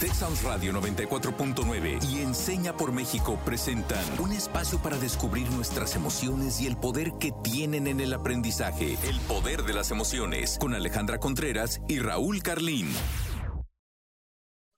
Texas 0.00 0.42
Radio 0.42 0.74
94.9 0.74 2.04
y 2.10 2.20
Enseña 2.20 2.76
por 2.76 2.92
México 2.92 3.40
presentan 3.46 4.04
un 4.18 4.30
espacio 4.30 4.78
para 4.82 4.98
descubrir 4.98 5.50
nuestras 5.52 5.96
emociones 5.96 6.60
y 6.60 6.66
el 6.66 6.76
poder 6.76 7.12
que 7.18 7.32
tienen 7.42 7.86
en 7.86 8.00
el 8.00 8.12
aprendizaje. 8.12 8.98
El 9.08 9.18
poder 9.20 9.62
de 9.62 9.72
las 9.72 9.90
emociones 9.90 10.58
con 10.60 10.74
Alejandra 10.74 11.18
Contreras 11.18 11.80
y 11.88 11.98
Raúl 11.98 12.42
Carlín. 12.42 12.88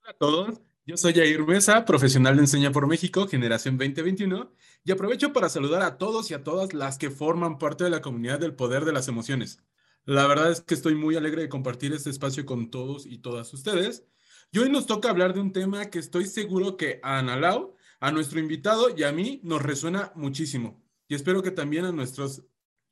Hola 0.01 0.11
a 0.11 0.17
todos. 0.17 0.61
Yo 0.85 0.95
soy 0.95 1.13
Jair 1.13 1.45
Mesa, 1.45 1.83
profesional 1.83 2.37
de 2.37 2.43
Enseña 2.43 2.71
por 2.71 2.87
México, 2.87 3.27
generación 3.27 3.77
2021, 3.77 4.53
y 4.85 4.91
aprovecho 4.91 5.33
para 5.33 5.49
saludar 5.49 5.81
a 5.81 5.97
todos 5.97 6.31
y 6.31 6.33
a 6.33 6.45
todas 6.45 6.73
las 6.73 6.97
que 6.97 7.09
forman 7.09 7.57
parte 7.57 7.83
de 7.83 7.89
la 7.89 8.01
comunidad 8.01 8.39
del 8.39 8.55
poder 8.55 8.85
de 8.85 8.93
las 8.93 9.09
emociones. 9.09 9.59
La 10.05 10.25
verdad 10.27 10.49
es 10.49 10.61
que 10.61 10.75
estoy 10.75 10.95
muy 10.95 11.17
alegre 11.17 11.41
de 11.41 11.49
compartir 11.49 11.91
este 11.91 12.09
espacio 12.09 12.45
con 12.45 12.71
todos 12.71 13.05
y 13.05 13.17
todas 13.17 13.53
ustedes 13.53 14.05
y 14.51 14.59
hoy 14.59 14.69
nos 14.69 14.85
toca 14.85 15.09
hablar 15.09 15.33
de 15.33 15.41
un 15.41 15.51
tema 15.51 15.89
que 15.89 15.99
estoy 15.99 16.25
seguro 16.25 16.77
que 16.77 16.99
a 17.03 17.19
Ana 17.19 17.35
Lau, 17.35 17.75
a 17.99 18.11
nuestro 18.11 18.39
invitado 18.39 18.95
y 18.95 19.03
a 19.03 19.11
mí 19.11 19.39
nos 19.43 19.61
resuena 19.61 20.11
muchísimo. 20.15 20.81
Y 21.07 21.15
espero 21.15 21.43
que 21.43 21.51
también 21.51 21.85
a 21.85 21.91
nuestros 21.91 22.43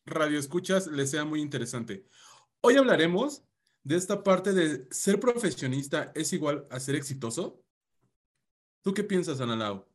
radioescuchas 0.05 0.87
les 0.87 1.11
sea 1.11 1.25
muy 1.25 1.41
interesante. 1.41 2.05
Hoy 2.61 2.75
hablaremos 2.75 3.43
de 3.83 3.95
esta 3.95 4.23
parte 4.23 4.53
de 4.53 4.87
ser 4.91 5.19
profesionista 5.19 6.11
es 6.13 6.33
igual 6.33 6.67
a 6.69 6.79
ser 6.79 6.95
exitoso. 6.95 7.63
¿Tú 8.81 8.93
qué 8.93 9.03
piensas, 9.03 9.41
Ana 9.41 9.55
Lau? 9.55 9.85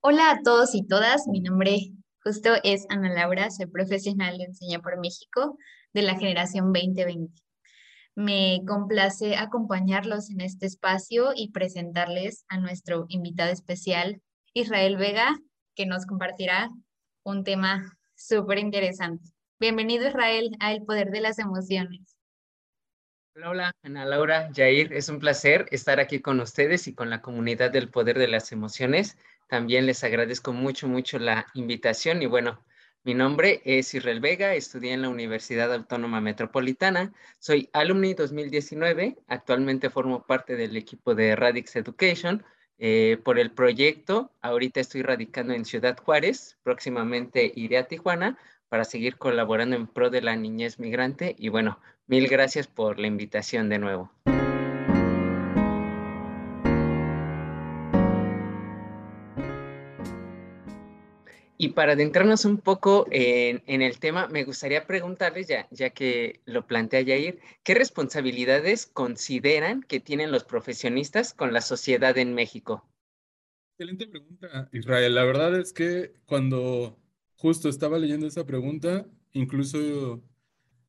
Hola 0.00 0.32
a 0.32 0.42
todos 0.42 0.74
y 0.74 0.86
todas, 0.86 1.26
mi 1.28 1.40
nombre 1.40 1.94
justo 2.24 2.54
es 2.62 2.86
Ana 2.88 3.12
Laura, 3.12 3.50
soy 3.50 3.66
profesional 3.66 4.38
de 4.38 4.44
Enseña 4.44 4.80
por 4.80 4.98
México 4.98 5.58
de 5.92 6.02
la 6.02 6.16
generación 6.16 6.72
2020. 6.72 7.43
Me 8.16 8.60
complace 8.64 9.34
acompañarlos 9.34 10.30
en 10.30 10.40
este 10.40 10.66
espacio 10.66 11.32
y 11.34 11.50
presentarles 11.50 12.44
a 12.48 12.58
nuestro 12.58 13.06
invitado 13.08 13.50
especial, 13.50 14.22
Israel 14.52 14.96
Vega, 14.96 15.36
que 15.74 15.84
nos 15.84 16.06
compartirá 16.06 16.70
un 17.24 17.42
tema 17.42 17.98
súper 18.14 18.58
interesante. 18.58 19.30
Bienvenido, 19.58 20.06
Israel, 20.06 20.52
a 20.60 20.72
El 20.72 20.84
Poder 20.84 21.10
de 21.10 21.22
las 21.22 21.40
Emociones. 21.40 22.16
Hola, 23.34 23.50
hola, 23.50 23.72
Ana 23.82 24.04
Laura, 24.04 24.48
Jair, 24.54 24.92
es 24.92 25.08
un 25.08 25.18
placer 25.18 25.66
estar 25.72 25.98
aquí 25.98 26.20
con 26.20 26.38
ustedes 26.38 26.86
y 26.86 26.94
con 26.94 27.10
la 27.10 27.20
comunidad 27.20 27.72
del 27.72 27.90
Poder 27.90 28.16
de 28.16 28.28
las 28.28 28.52
Emociones. 28.52 29.18
También 29.48 29.86
les 29.86 30.04
agradezco 30.04 30.52
mucho, 30.52 30.86
mucho 30.86 31.18
la 31.18 31.46
invitación 31.54 32.22
y 32.22 32.26
bueno, 32.26 32.62
mi 33.04 33.12
nombre 33.12 33.60
es 33.66 33.92
Israel 33.92 34.20
Vega, 34.20 34.54
estudié 34.54 34.94
en 34.94 35.02
la 35.02 35.10
Universidad 35.10 35.72
Autónoma 35.74 36.22
Metropolitana, 36.22 37.12
soy 37.38 37.68
alumni 37.74 38.14
2019, 38.14 39.18
actualmente 39.28 39.90
formo 39.90 40.24
parte 40.24 40.56
del 40.56 40.74
equipo 40.74 41.14
de 41.14 41.36
Radix 41.36 41.76
Education. 41.76 42.42
Eh, 42.78 43.18
por 43.22 43.38
el 43.38 43.52
proyecto, 43.52 44.32
ahorita 44.40 44.80
estoy 44.80 45.02
radicando 45.02 45.52
en 45.52 45.66
Ciudad 45.66 45.98
Juárez, 45.98 46.56
próximamente 46.62 47.52
iré 47.54 47.76
a 47.76 47.86
Tijuana 47.86 48.38
para 48.70 48.84
seguir 48.84 49.16
colaborando 49.16 49.76
en 49.76 49.86
pro 49.86 50.08
de 50.08 50.22
la 50.22 50.34
niñez 50.34 50.78
migrante 50.78 51.36
y 51.38 51.50
bueno, 51.50 51.78
mil 52.06 52.26
gracias 52.26 52.66
por 52.66 52.98
la 52.98 53.06
invitación 53.06 53.68
de 53.68 53.78
nuevo. 53.78 54.10
Y 61.64 61.70
para 61.70 61.94
adentrarnos 61.94 62.44
un 62.44 62.58
poco 62.58 63.06
en, 63.10 63.80
el 63.80 63.98
tema, 63.98 64.28
me 64.28 64.44
gustaría 64.44 64.86
preguntarles, 64.86 65.48
ya, 65.48 65.66
ya 65.70 65.88
que 65.88 66.42
lo 66.44 66.66
plantea 66.66 67.02
Jair, 67.02 67.40
¿qué 67.62 67.72
responsabilidades 67.72 68.84
consideran 68.84 69.82
que 69.82 69.98
tienen 69.98 70.30
los 70.30 70.44
profesionistas 70.44 71.32
con 71.32 71.54
la 71.54 71.62
sociedad 71.62 72.18
en 72.18 72.34
México? 72.34 72.86
Excelente 73.78 74.06
pregunta, 74.08 74.68
Israel. 74.72 75.14
La 75.14 75.24
verdad 75.24 75.58
es 75.58 75.72
que 75.72 76.12
cuando 76.26 76.98
justo 77.34 77.70
estaba 77.70 77.98
leyendo 77.98 78.26
esa 78.26 78.44
pregunta, 78.44 79.06
incluso 79.32 80.22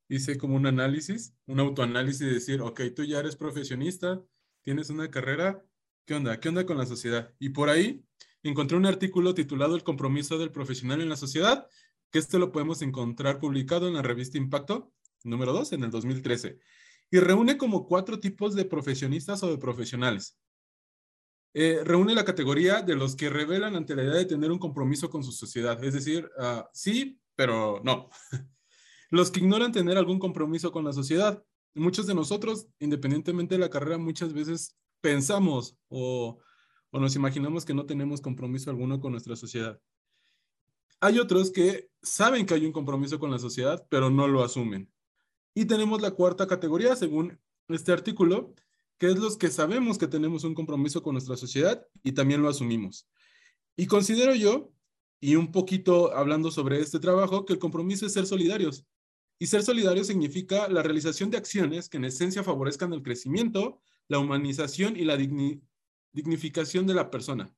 hice 0.09 0.37
como 0.37 0.57
un 0.57 0.67
análisis, 0.67 1.33
un 1.45 1.61
autoanálisis 1.61 2.19
de 2.19 2.33
decir, 2.33 2.59
ok, 2.59 2.81
tú 2.93 3.05
ya 3.05 3.19
eres 3.19 3.37
profesionista, 3.37 4.21
tienes 4.61 4.89
una 4.89 5.09
carrera, 5.09 5.63
¿qué 6.03 6.15
onda? 6.15 6.37
¿Qué 6.41 6.49
onda 6.49 6.65
con 6.65 6.77
la 6.77 6.85
sociedad? 6.85 7.33
Y 7.39 7.51
por 7.51 7.69
ahí 7.69 8.03
encontré 8.49 8.77
un 8.77 8.85
artículo 8.85 9.33
titulado 9.33 9.75
El 9.75 9.83
compromiso 9.83 10.37
del 10.37 10.51
profesional 10.51 11.01
en 11.01 11.09
la 11.09 11.15
sociedad, 11.15 11.67
que 12.11 12.19
este 12.19 12.39
lo 12.39 12.51
podemos 12.51 12.81
encontrar 12.81 13.39
publicado 13.39 13.87
en 13.87 13.95
la 13.95 14.01
revista 14.01 14.37
Impacto, 14.37 14.91
número 15.23 15.53
2, 15.53 15.73
en 15.73 15.83
el 15.83 15.91
2013, 15.91 16.59
y 17.11 17.19
reúne 17.19 17.57
como 17.57 17.87
cuatro 17.87 18.19
tipos 18.19 18.55
de 18.55 18.65
profesionistas 18.65 19.41
o 19.43 19.49
de 19.49 19.57
profesionales. 19.57 20.37
Eh, 21.53 21.81
reúne 21.83 22.13
la 22.13 22.25
categoría 22.25 22.81
de 22.81 22.95
los 22.95 23.15
que 23.15 23.29
revelan 23.29 23.75
ante 23.75 23.95
la 23.95 24.03
idea 24.03 24.15
de 24.15 24.25
tener 24.25 24.51
un 24.51 24.59
compromiso 24.59 25.09
con 25.09 25.23
su 25.23 25.31
sociedad, 25.31 25.81
es 25.83 25.93
decir, 25.93 26.29
ah, 26.37 26.69
sí, 26.73 27.19
pero 27.35 27.81
no. 27.83 28.09
los 29.09 29.31
que 29.31 29.39
ignoran 29.39 29.71
tener 29.71 29.97
algún 29.97 30.19
compromiso 30.19 30.71
con 30.71 30.83
la 30.83 30.93
sociedad. 30.93 31.43
Muchos 31.73 32.07
de 32.07 32.15
nosotros, 32.15 32.67
independientemente 32.79 33.55
de 33.55 33.59
la 33.59 33.69
carrera, 33.69 33.97
muchas 33.97 34.33
veces 34.33 34.75
pensamos 35.01 35.77
o 35.87 36.39
o 36.91 36.99
nos 36.99 37.15
imaginamos 37.15 37.65
que 37.65 37.73
no 37.73 37.85
tenemos 37.85 38.21
compromiso 38.21 38.69
alguno 38.69 38.99
con 38.99 39.11
nuestra 39.11 39.35
sociedad. 39.35 39.79
Hay 41.01 41.19
otros 41.19 41.51
que 41.51 41.89
saben 42.01 42.45
que 42.45 42.53
hay 42.53 42.65
un 42.65 42.71
compromiso 42.71 43.19
con 43.19 43.31
la 43.31 43.39
sociedad, 43.39 43.85
pero 43.89 44.09
no 44.09 44.27
lo 44.27 44.43
asumen. 44.43 44.91
Y 45.53 45.65
tenemos 45.65 46.01
la 46.01 46.11
cuarta 46.11 46.47
categoría, 46.47 46.95
según 46.95 47.39
este 47.69 47.91
artículo, 47.91 48.53
que 48.97 49.07
es 49.07 49.17
los 49.17 49.37
que 49.37 49.49
sabemos 49.49 49.97
que 49.97 50.07
tenemos 50.07 50.43
un 50.43 50.55
compromiso 50.55 51.03
con 51.03 51.13
nuestra 51.13 51.35
sociedad 51.35 51.85
y 52.03 52.13
también 52.13 52.41
lo 52.41 52.49
asumimos. 52.49 53.07
Y 53.75 53.87
considero 53.87 54.35
yo, 54.35 54.71
y 55.19 55.35
un 55.35 55.51
poquito 55.51 56.15
hablando 56.15 56.51
sobre 56.51 56.79
este 56.79 56.99
trabajo, 56.99 57.45
que 57.45 57.53
el 57.53 57.59
compromiso 57.59 58.05
es 58.05 58.13
ser 58.13 58.25
solidarios. 58.25 58.85
Y 59.37 59.47
ser 59.47 59.63
solidario 59.63 60.03
significa 60.05 60.69
la 60.69 60.81
realización 60.81 61.29
de 61.29 61.37
acciones 61.37 61.89
que 61.89 61.97
en 61.97 62.05
esencia 62.05 62.43
favorezcan 62.43 62.93
el 62.93 63.01
crecimiento, 63.01 63.81
la 64.07 64.19
humanización 64.19 64.95
y 64.95 65.03
la, 65.03 65.17
dignidad 65.17 65.61
dignificación 66.15 66.87
de 66.87 66.95
la 66.95 67.11
persona. 67.11 67.53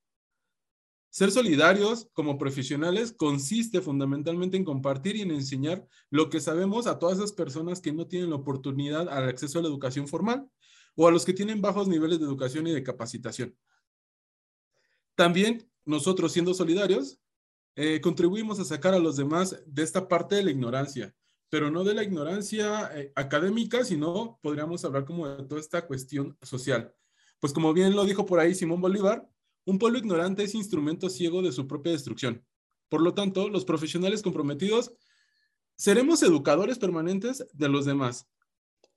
Ser 1.09 1.31
solidarios 1.31 2.09
como 2.13 2.37
profesionales 2.37 3.13
consiste 3.13 3.81
fundamentalmente 3.81 4.57
en 4.57 4.65
compartir 4.65 5.15
y 5.15 5.21
en 5.21 5.31
enseñar 5.31 5.87
lo 6.09 6.29
que 6.29 6.41
sabemos 6.41 6.85
a 6.85 6.99
todas 6.99 7.17
esas 7.17 7.31
personas 7.31 7.79
que 7.79 7.93
no 7.93 8.07
tienen 8.07 8.29
la 8.29 8.35
oportunidad 8.35 9.07
al 9.07 9.29
acceso 9.29 9.59
a 9.59 9.61
la 9.61 9.69
educación 9.69 10.07
formal 10.07 10.49
o 10.95 11.07
a 11.07 11.11
los 11.11 11.23
que 11.23 11.33
tienen 11.33 11.61
bajos 11.61 11.87
niveles 11.87 12.19
de 12.19 12.25
educación 12.25 12.67
y 12.67 12.73
de 12.73 12.83
capacitación. 12.83 13.55
También 15.15 15.71
nosotros 15.85 16.33
siendo 16.33 16.53
solidarios, 16.53 17.19
eh, 17.75 18.01
contribuimos 18.01 18.59
a 18.59 18.65
sacar 18.65 18.93
a 18.93 18.99
los 18.99 19.15
demás 19.15 19.63
de 19.65 19.83
esta 19.83 20.07
parte 20.07 20.35
de 20.35 20.43
la 20.43 20.51
ignorancia, 20.51 21.15
pero 21.49 21.71
no 21.71 21.83
de 21.83 21.93
la 21.93 22.03
ignorancia 22.03 22.91
eh, 22.93 23.11
académica, 23.15 23.83
sino 23.85 24.39
podríamos 24.41 24.83
hablar 24.83 25.05
como 25.05 25.27
de 25.27 25.43
toda 25.45 25.61
esta 25.61 25.85
cuestión 25.87 26.37
social. 26.41 26.93
Pues 27.39 27.53
como 27.53 27.73
bien 27.73 27.95
lo 27.95 28.05
dijo 28.05 28.25
por 28.25 28.39
ahí 28.39 28.55
Simón 28.55 28.81
Bolívar, 28.81 29.29
un 29.65 29.77
pueblo 29.77 29.99
ignorante 29.99 30.43
es 30.43 30.55
instrumento 30.55 31.09
ciego 31.09 31.41
de 31.41 31.51
su 31.51 31.67
propia 31.67 31.91
destrucción. 31.91 32.43
Por 32.89 33.01
lo 33.01 33.13
tanto, 33.13 33.49
los 33.49 33.65
profesionales 33.65 34.21
comprometidos 34.21 34.93
seremos 35.75 36.23
educadores 36.23 36.79
permanentes 36.79 37.45
de 37.53 37.69
los 37.69 37.85
demás. 37.85 38.27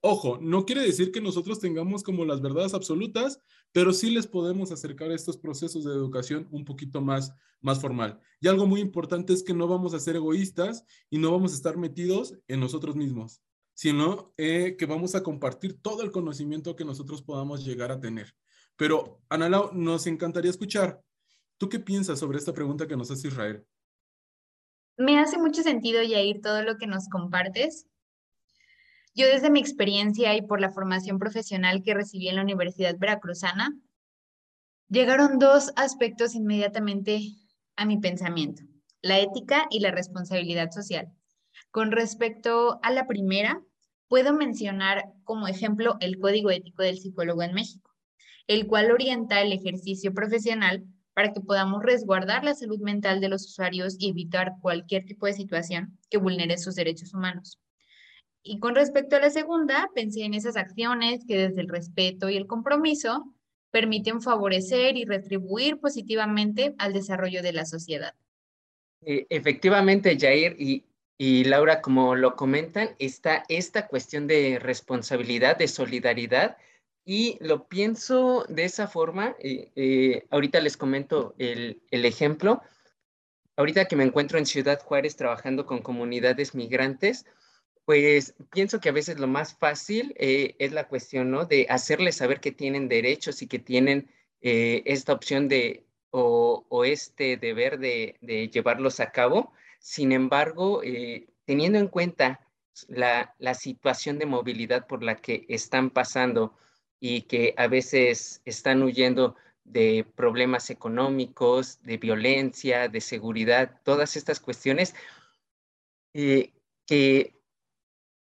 Ojo, 0.01 0.39
no 0.41 0.65
quiere 0.65 0.81
decir 0.83 1.13
que 1.13 1.21
nosotros 1.21 1.59
tengamos 1.59 2.03
como 2.03 2.25
las 2.25 2.41
verdades 2.41 2.73
absolutas, 2.73 3.39
pero 3.73 3.93
sí 3.93 4.11
les 4.11 4.27
podemos 4.27 4.73
acercar 4.73 5.11
a 5.11 5.15
estos 5.15 5.37
procesos 5.37 5.85
de 5.85 5.93
educación 5.93 6.49
un 6.51 6.65
poquito 6.65 7.03
más, 7.03 7.35
más 7.61 7.81
formal. 7.81 8.19
Y 8.41 8.49
algo 8.49 8.67
muy 8.67 8.81
importante 8.81 9.35
es 9.35 9.43
que 9.43 9.53
no 9.53 9.69
vamos 9.69 9.93
a 9.93 10.01
ser 10.01 10.17
egoístas 10.17 10.85
y 11.11 11.19
no 11.19 11.31
vamos 11.31 11.53
a 11.53 11.57
estar 11.57 11.77
metidos 11.77 12.35
en 12.49 12.61
nosotros 12.61 12.97
mismos 12.97 13.43
sino 13.81 14.35
eh, 14.37 14.77
que 14.77 14.85
vamos 14.85 15.15
a 15.15 15.23
compartir 15.23 15.81
todo 15.81 16.03
el 16.03 16.11
conocimiento 16.11 16.77
que 16.77 16.85
nosotros 16.85 17.23
podamos 17.23 17.65
llegar 17.65 17.91
a 17.91 17.99
tener. 17.99 18.35
Pero, 18.77 19.23
Ana 19.31 19.49
Lau, 19.49 19.71
nos 19.73 20.07
encantaría 20.07 20.51
escuchar. 20.51 21.01
¿Tú 21.57 21.71
qué 21.71 21.81
piensas 21.81 22.19
sobre 22.19 22.37
esta 22.37 22.53
pregunta 22.53 22.87
que 22.87 22.95
nos 22.95 23.11
hace 23.11 23.29
Israel? 23.29 23.65
Me 24.99 25.19
hace 25.19 25.39
mucho 25.39 25.63
sentido, 25.63 26.03
Yair, 26.03 26.43
todo 26.43 26.63
lo 26.63 26.77
que 26.77 26.87
nos 26.87 27.09
compartes. 27.09 27.87
Yo 29.15 29.27
desde 29.27 29.49
mi 29.49 29.61
experiencia 29.61 30.37
y 30.37 30.43
por 30.43 30.61
la 30.61 30.73
formación 30.73 31.19
profesional 31.19 31.83
que 31.83 31.95
recibí 31.95 32.29
en 32.29 32.37
la 32.37 32.43
Universidad 32.43 32.99
Veracruzana, 32.99 33.75
llegaron 34.91 35.39
dos 35.39 35.73
aspectos 35.77 36.35
inmediatamente 36.35 37.23
a 37.77 37.87
mi 37.87 37.97
pensamiento, 37.97 38.63
la 39.01 39.21
ética 39.21 39.69
y 39.71 39.81
la 39.81 39.91
responsabilidad 39.91 40.71
social. 40.71 41.11
Con 41.71 41.93
respecto 41.93 42.79
a 42.83 42.91
la 42.91 43.07
primera, 43.07 43.63
Puedo 44.11 44.33
mencionar 44.33 45.05
como 45.23 45.47
ejemplo 45.47 45.97
el 46.01 46.19
Código 46.19 46.51
Ético 46.51 46.83
del 46.83 46.99
Psicólogo 46.99 47.45
en 47.45 47.55
México, 47.55 47.93
el 48.49 48.67
cual 48.67 48.91
orienta 48.91 49.41
el 49.41 49.53
ejercicio 49.53 50.13
profesional 50.13 50.85
para 51.15 51.33
que 51.33 51.41
podamos 51.41 51.81
resguardar 51.81 52.43
la 52.43 52.57
salud 52.57 52.81
mental 52.81 53.21
de 53.21 53.29
los 53.29 53.47
usuarios 53.47 53.95
y 54.01 54.11
evitar 54.11 54.55
cualquier 54.63 55.05
tipo 55.05 55.27
de 55.27 55.35
situación 55.35 55.97
que 56.11 56.19
vulnere 56.19 56.59
sus 56.59 56.75
derechos 56.75 57.15
humanos. 57.15 57.61
Y 58.43 58.59
con 58.59 58.75
respecto 58.75 59.15
a 59.15 59.21
la 59.21 59.31
segunda, 59.31 59.89
pensé 59.95 60.25
en 60.25 60.35
esas 60.35 60.57
acciones 60.57 61.25
que 61.25 61.39
desde 61.39 61.61
el 61.61 61.69
respeto 61.69 62.29
y 62.29 62.37
el 62.37 62.49
compromiso 62.49 63.33
permiten 63.71 64.21
favorecer 64.21 64.97
y 64.97 65.05
retribuir 65.05 65.79
positivamente 65.79 66.75
al 66.79 66.95
desarrollo 66.95 67.45
de 67.45 67.53
la 67.53 67.65
sociedad. 67.65 68.15
Eh, 69.03 69.29
efectivamente, 69.31 70.19
Jair 70.19 70.57
y, 70.59 70.85
y 71.23 71.45
Laura, 71.45 71.83
como 71.83 72.15
lo 72.17 72.35
comentan, 72.35 72.97
está 72.99 73.45
esta 73.51 73.89
cuestión 73.89 74.27
de 74.27 74.59
responsabilidad, 74.59 75.59
de 75.59 75.69
solidaridad, 75.69 76.57
y 77.05 77.37
lo 77.43 77.69
pienso 77.69 78.47
de 78.49 78.65
esa 78.65 78.89
forma. 78.89 79.37
Eh, 79.39 79.71
eh, 79.77 80.27
ahorita 80.31 80.61
les 80.61 80.79
comento 80.79 81.35
el, 81.37 81.83
el, 81.91 82.07
ejemplo. 82.07 82.63
Ahorita 83.57 83.85
que 83.85 83.97
me 83.97 84.05
encuentro 84.05 84.39
en 84.39 84.47
Ciudad 84.47 84.81
Juárez 84.81 85.17
trabajando 85.17 85.67
con 85.67 85.83
comunidades 85.83 86.55
migrantes, 86.55 87.27
pues 87.85 88.35
pienso 88.51 88.81
que 88.81 88.89
a 88.89 88.93
veces 88.93 89.19
lo 89.19 89.27
más 89.27 89.53
fácil 89.53 90.15
eh, 90.17 90.55
es 90.59 90.73
la 90.73 90.89
cuestión, 90.89 91.31
¿no? 91.31 91.45
De 91.45 91.67
hacerles 91.69 92.17
saber 92.17 92.41
que 92.41 92.51
tienen 92.51 92.89
derechos 92.89 93.43
y 93.43 93.47
que 93.47 93.59
tienen 93.59 94.09
eh, 94.41 94.83
esta 94.87 95.13
opción 95.13 95.49
de 95.49 95.85
o, 96.13 96.65
o 96.71 96.85
este 96.87 97.37
deber 97.37 97.79
de, 97.79 98.17
de, 98.23 98.49
llevarlos 98.49 99.01
a 99.01 99.13
cabo. 99.13 99.53
Sin 99.81 100.13
embargo, 100.13 100.83
eh, 100.85 101.27
teniendo 101.47 101.79
en 101.79 101.89
cuenta 101.89 102.47
la, 102.87 103.35
la 103.39 103.55
situación 103.55 104.19
de 104.19 104.27
movilidad 104.27 104.87
por 104.87 105.03
la 105.03 105.17
que 105.17 105.47
están 105.49 105.91
pasando 105.91 106.55
y 107.01 107.23
que 107.23 107.55
a 107.57 107.67
veces 107.67 108.43
están 108.45 108.83
huyendo 108.83 109.35
de 109.65 110.07
problemas 110.15 110.69
económicos, 110.71 111.83
de 111.83 111.97
violencia, 111.97 112.89
de 112.89 113.01
seguridad, 113.01 113.81
todas 113.83 114.17
estas 114.17 114.39
cuestiones, 114.39 114.95
eh, 116.15 116.53
que 116.87 117.35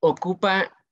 ocupa 0.00 0.84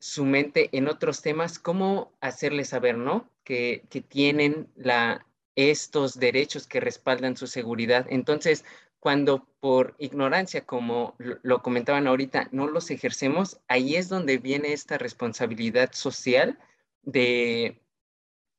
su 0.00 0.24
mente 0.24 0.70
en 0.76 0.88
otros 0.88 1.22
temas, 1.22 1.58
cómo 1.58 2.12
hacerles 2.20 2.70
saber, 2.70 2.96
¿no? 2.98 3.30
Que, 3.44 3.84
que 3.90 4.00
tienen 4.00 4.72
la, 4.74 5.26
estos 5.54 6.18
derechos 6.18 6.66
que 6.66 6.80
respaldan 6.80 7.36
su 7.36 7.46
seguridad. 7.46 8.06
Entonces, 8.08 8.64
cuando 9.00 9.48
por 9.60 9.96
ignorancia, 9.98 10.66
como 10.66 11.16
lo 11.18 11.62
comentaban 11.62 12.06
ahorita, 12.06 12.48
no 12.52 12.68
los 12.68 12.90
ejercemos, 12.90 13.60
ahí 13.66 13.96
es 13.96 14.08
donde 14.08 14.38
viene 14.38 14.72
esta 14.72 14.98
responsabilidad 14.98 15.92
social 15.92 16.58
de, 17.02 17.82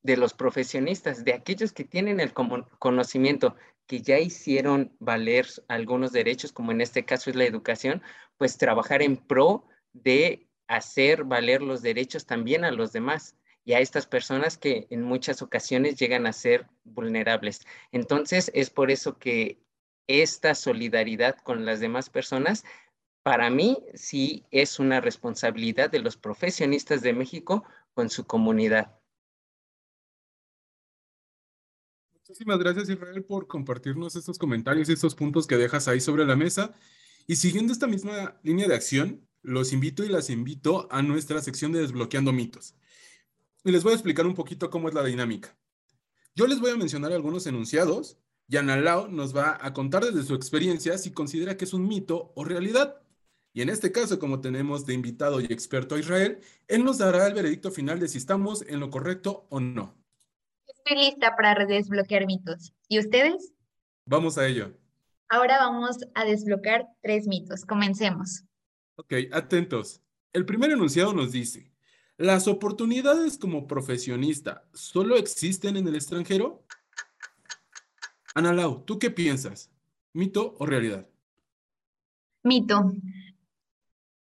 de 0.02 0.18
los 0.18 0.34
profesionistas, 0.34 1.24
de 1.24 1.34
aquellos 1.34 1.74
que 1.74 1.84
tienen 1.84 2.20
el 2.20 2.34
conocimiento, 2.34 3.56
que 3.86 4.02
ya 4.02 4.20
hicieron 4.20 4.96
valer 5.00 5.48
algunos 5.68 6.12
derechos, 6.12 6.52
como 6.52 6.72
en 6.72 6.82
este 6.82 7.06
caso 7.06 7.30
es 7.30 7.36
la 7.36 7.46
educación, 7.46 8.02
pues 8.38 8.58
trabajar 8.58 9.02
en 9.04 9.18
pro 9.18 9.66
de 9.94 10.48
hacer 10.68 11.24
valer 11.24 11.62
los 11.62 11.82
derechos 11.82 12.26
también 12.26 12.64
a 12.64 12.72
los 12.72 12.94
demás 12.94 13.36
y 13.64 13.74
a 13.74 13.80
estas 13.80 14.08
personas 14.08 14.58
que 14.58 14.88
en 14.90 15.04
muchas 15.04 15.42
ocasiones 15.42 15.98
llegan 16.00 16.26
a 16.26 16.34
ser 16.34 16.68
vulnerables. 16.84 17.66
Entonces, 17.92 18.50
es 18.56 18.70
por 18.70 18.90
eso 18.90 19.20
que 19.20 19.60
esta 20.08 20.56
solidaridad 20.56 21.38
con 21.38 21.66
las 21.66 21.80
demás 21.80 22.10
personas, 22.10 22.64
para 23.24 23.50
mí, 23.50 23.78
sí 23.94 24.46
es 24.52 24.80
una 24.80 25.00
responsabilidad 25.00 25.90
de 25.92 26.00
los 26.00 26.18
profesionistas 26.18 27.02
de 27.02 27.14
México 27.14 27.64
con 27.94 28.10
su 28.10 28.26
comunidad. 28.26 28.98
Muchísimas 32.14 32.60
gracias, 32.60 32.90
Israel, 32.90 33.24
por 33.24 33.46
compartirnos 33.48 34.16
estos 34.16 34.40
comentarios 34.40 34.90
y 34.90 34.94
estos 34.94 35.16
puntos 35.16 35.46
que 35.46 35.58
dejas 35.58 35.88
ahí 35.88 36.00
sobre 36.00 36.26
la 36.26 36.36
mesa. 36.36 36.74
Y 37.28 37.36
siguiendo 37.36 37.74
esta 37.74 37.88
misma 37.88 38.40
línea 38.42 38.68
de 38.68 38.76
acción, 38.76 39.28
los 39.44 39.74
invito 39.74 40.04
y 40.04 40.10
las 40.10 40.30
invito 40.30 40.88
a 40.92 41.02
nuestra 41.02 41.42
sección 41.42 41.72
de 41.72 41.82
Desbloqueando 41.82 42.32
Mitos. 42.32 42.76
Y 43.64 43.72
les 43.72 43.84
voy 43.84 43.92
a 43.92 43.96
explicar 43.96 44.26
un 44.26 44.34
poquito 44.34 44.70
cómo 44.70 44.88
es 44.88 44.96
la 44.96 45.04
dinámica. 45.04 45.56
Yo 46.34 46.48
les 46.48 46.60
voy 46.60 46.72
a 46.72 46.78
mencionar 46.78 47.12
algunos 47.12 47.46
enunciados 47.48 48.18
y 48.52 48.58
Analao 48.58 49.08
nos 49.08 49.34
va 49.34 49.58
a 49.62 49.72
contar 49.72 50.04
desde 50.04 50.24
su 50.24 50.36
experiencia 50.36 50.98
si 50.98 51.14
considera 51.14 51.56
que 51.56 51.64
es 51.64 51.74
un 51.74 51.88
mito 51.88 52.34
o 52.36 52.44
realidad. 52.44 53.02
Y 53.54 53.62
en 53.62 53.70
este 53.70 53.94
caso, 53.94 54.20
como 54.20 54.42
tenemos 54.42 54.86
de 54.86 54.94
invitado 54.94 55.40
y 55.40 55.46
experto 55.46 55.96
a 55.96 56.00
Israel, 56.00 56.42
él 56.68 56.84
nos 56.84 56.98
dará 56.98 57.28
el 57.28 57.34
veredicto 57.34 57.72
final 57.72 58.02
de 58.02 58.10
si 58.10 58.18
estamos 58.18 58.62
en 58.68 58.82
lo 58.82 58.90
correcto 58.90 59.48
o 59.50 59.62
no. 59.62 59.96
Estoy 60.68 60.98
lista 60.98 61.34
para 61.38 61.66
desbloquear 61.66 62.26
mitos. 62.26 62.74
¿Y 62.90 63.00
ustedes? 63.00 63.54
Vamos 64.06 64.38
a 64.38 64.46
ello. 64.46 64.78
Ahora 65.30 65.58
vamos 65.60 66.00
a 66.14 66.26
desbloquear 66.26 66.90
tres 67.02 67.28
mitos. 67.28 67.64
Comencemos. 67.64 68.44
Ok, 68.98 69.14
atentos. 69.32 70.02
El 70.34 70.46
primer 70.46 70.72
enunciado 70.72 71.14
nos 71.14 71.32
dice, 71.32 71.72
¿las 72.18 72.50
oportunidades 72.50 73.38
como 73.38 73.66
profesionista 73.66 74.66
solo 74.74 75.16
existen 75.16 75.78
en 75.78 75.88
el 75.88 75.96
extranjero? 75.96 76.66
Ana 78.34 78.54
Lau, 78.54 78.84
¿tú 78.86 78.98
qué 78.98 79.12
piensas? 79.12 79.70
¿Mito 80.14 80.56
o 80.58 80.66
realidad? 80.66 81.08
Mito. 82.44 82.94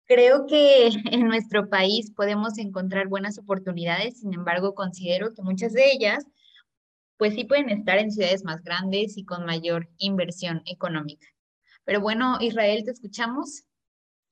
Creo 0.07 0.47
que 0.47 0.87
en 1.11 1.27
nuestro 1.27 1.69
país 1.69 2.13
podemos 2.13 2.59
encontrar 2.59 3.09
buenas 3.09 3.39
oportunidades, 3.39 4.21
sin 4.21 4.33
embargo, 4.33 4.75
considero 4.75 5.35
que 5.35 5.43
muchas 5.43 5.73
de 5.73 5.91
ellas, 5.91 6.25
pues 7.17 7.35
sí 7.35 7.45
pueden 7.45 7.71
estar 7.71 7.99
en 7.99 8.13
ciudades 8.13 8.45
más 8.45 8.63
grandes 8.63 9.17
y 9.17 9.25
con 9.25 9.45
mayor 9.45 9.89
inversión 9.99 10.63
económica. 10.67 11.27
Pero 11.85 12.01
bueno, 12.01 12.39
Israel, 12.41 12.85
te 12.85 12.91
escuchamos. 12.91 13.65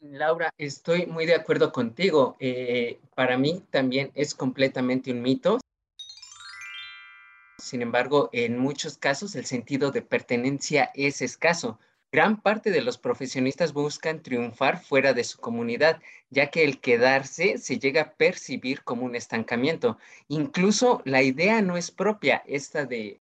Laura, 0.00 0.52
estoy 0.58 1.06
muy 1.06 1.24
de 1.24 1.34
acuerdo 1.34 1.72
contigo. 1.72 2.36
Eh, 2.38 3.00
para 3.14 3.38
mí 3.38 3.62
también 3.70 4.10
es 4.14 4.34
completamente 4.34 5.10
un 5.10 5.22
mito. 5.22 5.58
Sin 7.58 7.82
embargo, 7.82 8.30
en 8.32 8.58
muchos 8.58 8.98
casos 8.98 9.34
el 9.36 9.46
sentido 9.46 9.90
de 9.90 10.02
pertenencia 10.02 10.90
es 10.94 11.22
escaso. 11.22 11.78
Gran 12.12 12.40
parte 12.40 12.70
de 12.70 12.80
los 12.80 12.98
profesionistas 12.98 13.72
buscan 13.72 14.22
triunfar 14.22 14.80
fuera 14.80 15.14
de 15.14 15.24
su 15.24 15.38
comunidad, 15.38 16.00
ya 16.30 16.50
que 16.50 16.62
el 16.62 16.80
quedarse 16.80 17.58
se 17.58 17.78
llega 17.78 18.02
a 18.02 18.14
percibir 18.14 18.84
como 18.84 19.04
un 19.04 19.16
estancamiento. 19.16 19.98
Incluso 20.28 21.02
la 21.04 21.22
idea 21.22 21.60
no 21.60 21.76
es 21.76 21.90
propia, 21.90 22.42
esta 22.46 22.86
de 22.86 23.20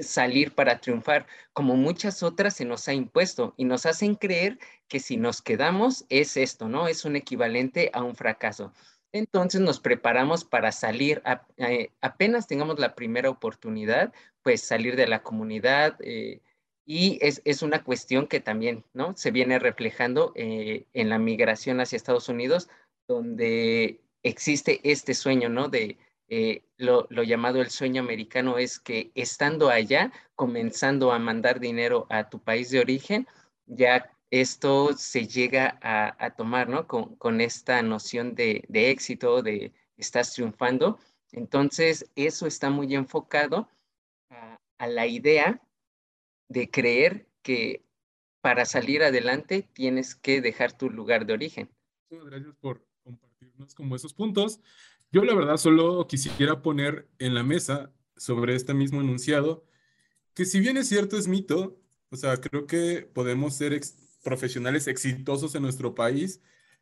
salir 0.00 0.54
para 0.54 0.78
triunfar, 0.78 1.26
como 1.52 1.74
muchas 1.74 2.22
otras 2.22 2.54
se 2.54 2.64
nos 2.64 2.86
ha 2.86 2.92
impuesto 2.92 3.54
y 3.56 3.64
nos 3.64 3.86
hacen 3.86 4.14
creer 4.14 4.58
que 4.88 5.00
si 5.00 5.16
nos 5.16 5.42
quedamos 5.42 6.04
es 6.10 6.36
esto, 6.36 6.68
¿no? 6.68 6.86
Es 6.86 7.04
un 7.04 7.16
equivalente 7.16 7.90
a 7.92 8.02
un 8.02 8.14
fracaso. 8.14 8.72
Entonces 9.14 9.60
nos 9.60 9.78
preparamos 9.78 10.44
para 10.44 10.72
salir, 10.72 11.22
eh, 11.56 11.92
apenas 12.00 12.48
tengamos 12.48 12.80
la 12.80 12.96
primera 12.96 13.30
oportunidad, 13.30 14.12
pues 14.42 14.60
salir 14.62 14.96
de 14.96 15.06
la 15.06 15.22
comunidad. 15.22 15.96
Eh, 16.00 16.40
y 16.84 17.18
es, 17.22 17.40
es, 17.44 17.62
una 17.62 17.84
cuestión 17.84 18.26
que 18.26 18.40
también, 18.40 18.84
¿no? 18.92 19.16
Se 19.16 19.30
viene 19.30 19.60
reflejando 19.60 20.32
eh, 20.34 20.86
en 20.92 21.08
la 21.10 21.18
migración 21.18 21.80
hacia 21.80 21.96
Estados 21.96 22.28
Unidos, 22.28 22.68
donde 23.06 24.00
existe 24.24 24.80
este 24.82 25.14
sueño, 25.14 25.48
¿no? 25.48 25.68
De, 25.68 25.96
eh, 26.28 26.64
lo, 26.78 27.06
llamado 27.22 27.60
el 27.60 27.70
sueño 27.70 28.02
americano 28.02 28.58
es 28.58 28.80
que 28.80 29.12
estando 29.14 29.68
allá, 29.68 30.12
comenzando 30.34 31.12
a 31.12 31.20
mandar 31.20 31.60
dinero 31.60 32.06
a 32.10 32.28
tu 32.28 32.40
país 32.40 32.70
de 32.70 32.80
origen, 32.80 33.28
ya 33.66 34.10
esto 34.40 34.96
se 34.96 35.28
llega 35.28 35.78
a, 35.80 36.34
tomar, 36.34 36.68
¿no? 36.68 36.88
Con, 36.88 37.40
esta 37.40 37.80
noción 37.82 38.34
de, 38.34 38.64
éxito, 38.72 39.42
de 39.42 39.72
estás 39.96 40.34
triunfando. 40.34 40.98
Entonces, 41.30 42.10
eso 42.16 42.46
está 42.48 42.68
muy 42.68 42.94
enfocado 42.96 43.68
a, 44.30 44.86
la 44.88 45.06
idea 45.06 45.62
de 46.48 46.68
creer 46.68 47.28
que 47.42 47.84
para 48.40 48.64
salir 48.64 49.04
adelante 49.04 49.68
tienes 49.72 50.16
que 50.16 50.40
dejar 50.40 50.76
tu 50.76 50.90
lugar 50.90 51.26
de 51.26 51.32
origen. 51.32 51.70
Gracias 52.10 52.56
por 52.56 52.84
compartirnos 53.04 53.72
como 53.74 53.94
esos 53.94 54.14
puntos. 54.14 54.60
Yo 55.12 55.24
la 55.24 55.34
verdad 55.34 55.58
solo 55.58 56.08
quisiera 56.08 56.60
poner 56.60 57.08
en 57.20 57.34
la 57.34 57.44
mesa 57.44 57.92
sobre 58.16 58.56
este 58.56 58.74
mismo 58.74 59.00
enunciado 59.00 59.64
que 60.34 60.44
si 60.44 60.58
bien 60.58 60.76
es 60.76 60.88
cierto 60.88 61.16
es 61.16 61.28
mito, 61.28 61.80
o 62.10 62.16
sea, 62.16 62.36
creo 62.36 62.66
que 62.66 63.08
podemos 63.14 63.54
ser 63.54 63.72
profesionales 64.24 64.88
exitosos 64.88 65.54
en 65.54 65.62
nuestro 65.62 65.94
país 65.94 66.40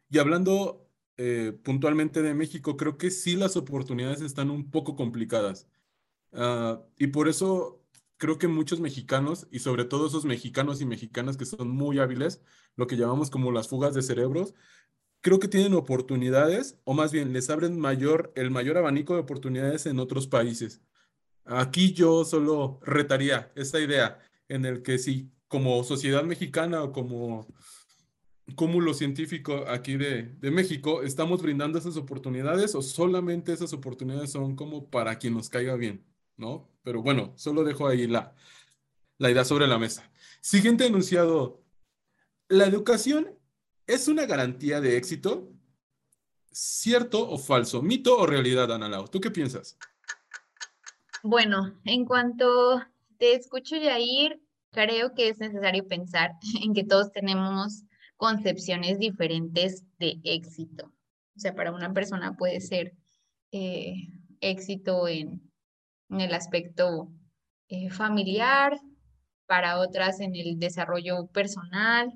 y 0.08 0.18
hablando 0.18 0.88
eh, 1.18 1.52
puntualmente 1.62 2.22
de 2.22 2.34
México, 2.34 2.76
creo 2.76 2.96
que 2.96 3.10
sí 3.10 3.36
las 3.36 3.56
oportunidades 3.56 4.22
están 4.22 4.50
un 4.50 4.70
poco 4.70 4.96
complicadas. 4.96 5.68
Uh, 6.32 6.80
y 6.96 7.08
por 7.08 7.28
eso 7.28 7.82
creo 8.16 8.38
que 8.38 8.48
muchos 8.48 8.80
mexicanos, 8.80 9.46
y 9.50 9.58
sobre 9.58 9.84
todo 9.84 10.06
esos 10.06 10.24
mexicanos 10.24 10.80
y 10.80 10.86
mexicanas 10.86 11.36
que 11.36 11.44
son 11.44 11.68
muy 11.68 11.98
hábiles, 11.98 12.40
lo 12.76 12.86
que 12.86 12.96
llamamos 12.96 13.30
como 13.30 13.52
las 13.52 13.68
fugas 13.68 13.94
de 13.94 14.02
cerebros, 14.02 14.54
creo 15.20 15.38
que 15.38 15.48
tienen 15.48 15.74
oportunidades, 15.74 16.78
o 16.84 16.94
más 16.94 17.12
bien 17.12 17.32
les 17.32 17.50
abren 17.50 17.78
mayor, 17.78 18.32
el 18.36 18.50
mayor 18.50 18.78
abanico 18.78 19.14
de 19.14 19.20
oportunidades 19.20 19.86
en 19.86 19.98
otros 19.98 20.26
países. 20.26 20.80
Aquí 21.44 21.92
yo 21.92 22.24
solo 22.24 22.80
retaría 22.82 23.52
esta 23.56 23.80
idea 23.80 24.20
en 24.48 24.64
el 24.66 24.82
que 24.82 24.98
si 24.98 25.32
como 25.52 25.84
sociedad 25.84 26.24
mexicana 26.24 26.82
o 26.82 26.92
como 26.92 27.46
cúmulo 28.56 28.94
científico 28.94 29.66
aquí 29.68 29.98
de, 29.98 30.34
México, 30.50 31.02
¿estamos 31.02 31.42
brindando 31.42 31.78
esas 31.78 31.98
oportunidades 31.98 32.74
o 32.74 32.80
solamente 32.80 33.52
esas 33.52 33.74
oportunidades 33.74 34.32
son 34.32 34.56
como 34.56 34.88
para 34.88 35.18
quien 35.18 35.34
nos 35.34 35.50
caiga 35.50 35.76
bien? 35.76 36.06
¿No? 36.38 36.70
Pero 36.82 37.02
bueno, 37.02 37.34
solo 37.36 37.64
dejo 37.64 37.86
ahí 37.86 38.06
la, 38.06 38.34
la 39.18 39.30
idea 39.30 39.44
sobre 39.44 39.66
la 39.66 39.78
mesa. 39.78 40.10
Siguiente 40.40 40.86
enunciado. 40.86 41.62
¿La 42.48 42.64
educación 42.64 43.38
es 43.86 44.08
una 44.08 44.24
garantía 44.24 44.80
de 44.80 44.96
éxito? 44.96 45.52
¿Cierto 46.50 47.28
o 47.28 47.36
falso? 47.36 47.82
¿Mito 47.82 48.16
o 48.16 48.24
realidad, 48.24 48.72
Ana 48.72 49.04
¿Tú 49.04 49.20
qué 49.20 49.30
piensas? 49.30 49.76
Bueno, 51.22 51.78
en 51.84 52.06
cuanto 52.06 52.82
te 53.18 53.34
escucho, 53.34 53.76
Yair, 53.76 54.40
creo 54.72 55.14
que 55.14 55.28
es 55.28 55.38
necesario 55.38 55.86
pensar 55.86 56.32
en 56.62 56.74
que 56.74 56.84
todos 56.84 57.12
tenemos 57.12 57.84
concepciones 58.16 58.98
diferentes 58.98 59.84
de 59.98 60.20
éxito. 60.24 60.92
O 61.36 61.40
sea, 61.40 61.54
para 61.54 61.72
una 61.72 61.92
persona 61.92 62.36
puede 62.36 62.60
ser 62.60 62.94
eh, 63.52 63.94
éxito 64.40 65.08
en, 65.08 65.50
el 66.10 66.34
aspecto 66.34 67.10
eh, 67.68 67.88
familiar, 67.88 68.78
para 69.46 69.78
otras 69.78 70.20
en 70.20 70.36
el 70.36 70.58
desarrollo 70.58 71.26
personal, 71.28 72.12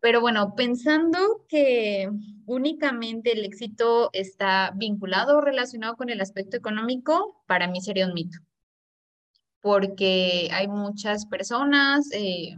pero 0.00 0.20
bueno, 0.20 0.54
pensando 0.54 1.44
que 1.48 2.08
únicamente 2.46 3.32
el 3.32 3.44
éxito 3.44 4.10
está 4.12 4.72
vinculado 4.74 5.38
o 5.38 5.40
relacionado 5.40 5.96
con 5.96 6.10
el 6.10 6.20
aspecto 6.20 6.56
económico, 6.56 7.42
para 7.46 7.68
mí 7.68 7.80
sería 7.80 8.06
un 8.06 8.14
mito, 8.14 8.38
porque 9.66 10.48
hay 10.52 10.68
muchas 10.68 11.26
personas, 11.26 12.08
eh, 12.12 12.54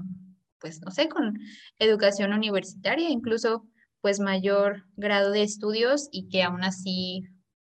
pues 0.60 0.82
no 0.82 0.90
sé, 0.90 1.08
con 1.08 1.38
educación 1.78 2.34
universitaria, 2.34 3.08
incluso 3.08 3.66
pues 4.02 4.20
mayor 4.20 4.84
grado 4.94 5.30
de 5.30 5.42
estudios 5.42 6.10
y 6.12 6.28
que 6.28 6.42
aún 6.42 6.62
así 6.64 7.22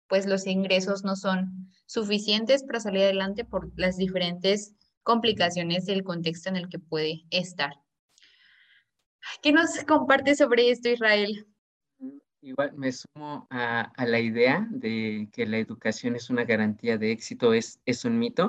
pues 0.10 0.26
los 0.26 0.46
ingresos 0.46 1.06
no 1.06 1.16
son 1.16 1.72
suficientes 1.86 2.66
para 2.66 2.82
salir 2.82 3.04
adelante 3.04 3.46
por 3.46 3.72
las 3.80 3.96
diferentes 3.96 4.76
complicaciones 5.04 5.86
del 5.86 6.04
contexto 6.04 6.50
en 6.50 6.58
el 6.58 6.68
que 6.68 6.80
puede 6.80 7.22
estar. 7.30 7.72
¿Qué 9.42 9.54
nos 9.54 9.70
comparte 9.86 10.36
sobre 10.36 10.70
esto, 10.70 10.90
Israel? 10.90 11.48
Igual 12.42 12.74
me 12.76 12.92
sumo 12.92 13.48
a, 13.50 13.90
la 14.06 14.20
idea 14.20 14.68
de 14.70 15.30
que 15.32 15.46
la 15.46 15.60
educación 15.60 16.18
es 16.18 16.30
una 16.30 16.44
garantía 16.44 16.98
de 16.98 17.14
éxito, 17.14 17.54
es, 17.54 17.80
es 17.86 18.04
un 18.04 18.20
mito, 18.20 18.48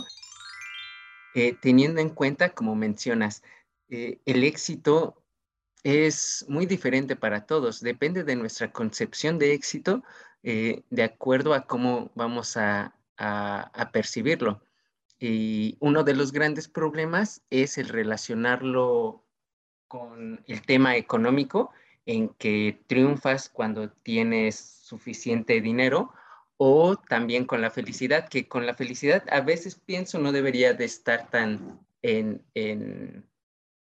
eh, 1.35 1.57
teniendo 1.61 2.01
en 2.01 2.11
cuenta, 2.11 2.51
como 2.51 2.75
mencionas, 2.75 3.43
eh, 3.89 4.21
el 4.27 4.45
éxito 4.45 5.23
es 5.83 6.45
muy 6.49 6.67
diferente 6.67 7.17
para 7.17 7.47
todos, 7.47 7.81
depende 7.81 8.25
de 8.25 8.37
nuestra 8.37 8.73
concepción 8.73 9.39
de 9.39 9.55
éxito, 9.55 10.03
eh, 10.43 10.83
de 10.91 11.03
acuerdo 11.03 11.55
a 11.55 11.67
cómo 11.67 12.11
vamos 12.15 12.57
a, 12.57 12.95
a 13.17 13.91
percibirlo. 13.93 14.63
Y 15.19 15.77
uno 15.81 16.03
de 16.05 16.15
los 16.15 16.33
grandes 16.33 16.69
problemas 16.69 17.43
es 17.51 17.77
el 17.77 17.89
relacionarlo 17.89 19.23
con 19.89 20.43
el 20.47 20.63
tema 20.63 20.97
económico, 20.97 21.73
en 22.07 22.31
que 22.31 22.83
triunfas 22.87 23.49
cuando 23.49 23.91
tienes 23.91 24.57
suficiente 24.59 25.61
dinero, 25.61 26.13
o 26.63 26.95
también 26.95 27.47
con 27.47 27.63
la 27.63 27.71
felicidad, 27.71 28.29
que 28.29 28.47
con 28.47 28.67
la 28.67 28.75
felicidad 28.75 29.25
a 29.31 29.41
veces 29.41 29.77
pienso 29.77 30.19
no 30.19 30.31
debería 30.31 30.75
de 30.75 30.85
estar 30.85 31.31
tan, 31.31 31.81
en, 32.03 33.25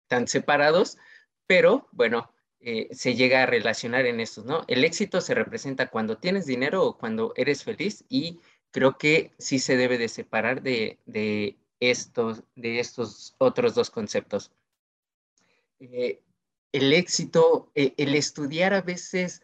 tan 0.05 0.27
separados, 0.27 0.99
pero 1.47 1.87
bueno, 1.91 2.31
eh, 2.59 2.87
se 2.91 3.15
llega 3.15 3.41
a 3.41 3.45
relacionar 3.47 4.05
en 4.05 4.19
estos, 4.19 4.45
¿no? 4.45 4.63
El 4.67 4.83
éxito 4.83 5.21
se 5.21 5.33
representa 5.33 5.87
cuando 5.87 6.19
tienes 6.19 6.45
dinero 6.45 6.83
o 6.83 6.99
cuando 6.99 7.33
eres 7.35 7.63
feliz 7.63 8.05
y 8.09 8.41
creo 8.69 8.99
que 8.99 9.31
sí 9.39 9.57
se 9.57 9.75
debe 9.75 9.97
de 9.97 10.07
separar 10.07 10.61
de, 10.61 10.99
de 11.07 11.57
estos, 11.79 12.43
de 12.55 12.79
estos 12.79 13.33
otros 13.39 13.73
dos 13.73 13.89
conceptos. 13.89 14.51
Eh, 15.79 16.21
el 16.71 16.93
éxito, 16.93 17.71
eh, 17.73 17.95
el 17.97 18.13
estudiar 18.13 18.75
a 18.75 18.81
veces, 18.83 19.41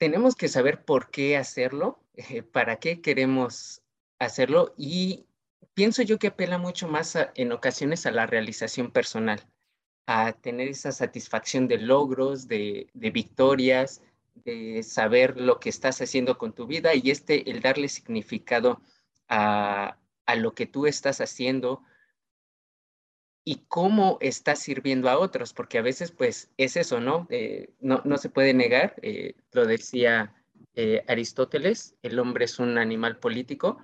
tenemos 0.00 0.34
que 0.34 0.48
saber 0.48 0.82
por 0.82 1.10
qué 1.10 1.36
hacerlo, 1.36 2.02
eh, 2.14 2.42
para 2.42 2.76
qué 2.76 3.02
queremos 3.02 3.82
hacerlo 4.18 4.72
y 4.78 5.26
pienso 5.74 6.02
yo 6.02 6.18
que 6.18 6.28
apela 6.28 6.56
mucho 6.56 6.88
más 6.88 7.18
en 7.34 7.52
ocasiones 7.52 8.06
a 8.06 8.10
la 8.10 8.26
realización 8.26 8.90
personal, 8.92 9.46
a 10.06 10.32
tener 10.32 10.68
esa 10.68 10.90
satisfacción 10.90 11.68
de 11.68 11.76
logros, 11.76 12.48
de, 12.48 12.88
victorias, 12.94 14.00
de 14.36 14.82
saber 14.82 15.38
lo 15.38 15.60
que 15.60 15.68
estás 15.68 16.00
haciendo 16.00 16.38
con 16.38 16.54
tu 16.54 16.66
vida 16.66 16.94
y 16.94 17.10
este, 17.10 17.50
el 17.50 17.60
darle 17.60 17.88
significado 17.88 18.80
a, 19.28 19.98
a 20.24 20.34
lo 20.34 20.54
que 20.54 20.64
tú 20.64 20.86
estás 20.86 21.20
haciendo, 21.20 21.82
y 23.50 23.64
cómo 23.66 24.16
está 24.20 24.54
sirviendo 24.54 25.10
a 25.10 25.18
otros, 25.18 25.52
porque 25.52 25.78
a 25.78 25.82
veces 25.82 26.12
pues 26.12 26.52
es 26.56 26.76
eso, 26.76 27.00
¿no? 27.00 27.26
Eh, 27.30 27.70
no, 27.80 28.00
no, 28.04 28.16
se 28.16 28.28
puede 28.30 28.54
negar, 28.54 28.94
eh, 29.02 29.34
lo 29.50 29.66
decía 29.66 30.32
eh, 30.76 31.02
Aristóteles, 31.08 31.96
el 32.02 32.20
hombre 32.20 32.44
es 32.44 32.60
un 32.60 32.78
animal 32.78 33.18
político, 33.18 33.82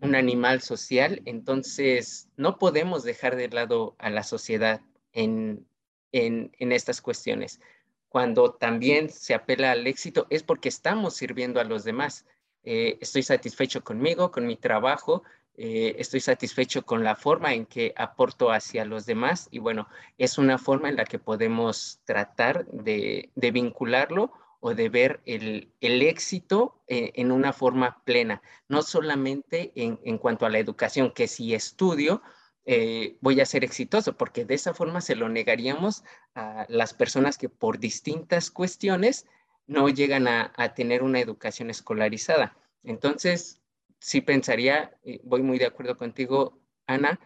un 0.00 0.14
animal 0.14 0.62
social, 0.62 1.20
entonces 1.26 2.30
no 2.38 2.56
podemos 2.58 3.04
dejar 3.04 3.36
de 3.36 3.50
lado 3.50 3.94
a 3.98 4.08
la 4.08 4.22
sociedad 4.22 4.80
en, 5.12 5.66
en, 6.12 6.52
en 6.58 6.72
estas 6.72 7.02
cuestiones. 7.02 7.60
Cuando 8.08 8.54
también 8.54 9.10
se 9.10 9.34
apela 9.34 9.72
al 9.72 9.86
éxito 9.86 10.26
es 10.30 10.42
porque 10.42 10.70
estamos 10.70 11.12
sirviendo 11.12 11.60
a 11.60 11.64
los 11.64 11.84
demás. 11.84 12.24
estoy 12.62 13.22
satisfecho 13.22 13.84
conmigo, 13.84 14.30
con 14.30 14.46
mi 14.46 14.56
trabajo, 14.56 15.24
eh, 15.56 15.94
estoy 15.98 16.18
satisfecho 16.20 16.84
con 16.84 17.04
la 17.04 17.14
forma 17.14 17.54
en 17.54 17.66
que 17.66 17.94
aporto 17.96 18.50
hacia 18.50 18.84
los 18.84 19.06
demás 19.06 19.48
y 19.52 19.60
bueno, 19.60 19.86
es 20.18 20.36
una 20.36 20.58
forma 20.58 20.88
en 20.88 20.96
la 20.96 21.04
que 21.04 21.20
podemos 21.20 22.00
tratar 22.04 22.66
de, 22.66 23.30
vincularlo 23.36 24.32
o 24.58 24.74
de 24.74 24.88
ver 24.88 25.20
el, 25.26 25.70
éxito 25.80 26.82
eh, 26.88 27.12
en 27.14 27.30
una 27.30 27.52
forma 27.52 28.02
plena, 28.04 28.42
no 28.68 28.82
solamente 28.82 29.70
en, 29.76 30.18
cuanto 30.18 30.44
a 30.44 30.50
la 30.50 30.58
educación, 30.58 31.12
que 31.12 31.28
si 31.28 31.54
estudio, 31.54 32.22
eh, 32.66 33.16
voy 33.20 33.40
a 33.40 33.46
ser 33.46 33.62
exitoso, 33.62 34.16
porque 34.16 34.44
de 34.44 34.54
esa 34.54 34.74
forma 34.74 35.00
se 35.02 35.14
lo 35.14 35.28
negaríamos 35.28 36.02
a 36.34 36.66
las 36.68 36.94
personas 36.94 37.38
que 37.38 37.48
por 37.48 37.78
distintas 37.78 38.50
cuestiones 38.50 39.26
no 39.66 39.88
llegan 39.88 40.26
a, 40.26 40.52
a 40.56 40.74
tener 40.74 41.02
una 41.04 41.20
educación 41.20 41.70
escolarizada. 41.70 42.56
Entonces, 42.82 43.60
sí 44.04 44.20
pensaría, 44.20 44.94
voy 45.22 45.42
muy 45.42 45.58
de 45.58 45.64
acuerdo 45.64 45.96
contigo, 45.96 46.60
Ana, 46.86 47.18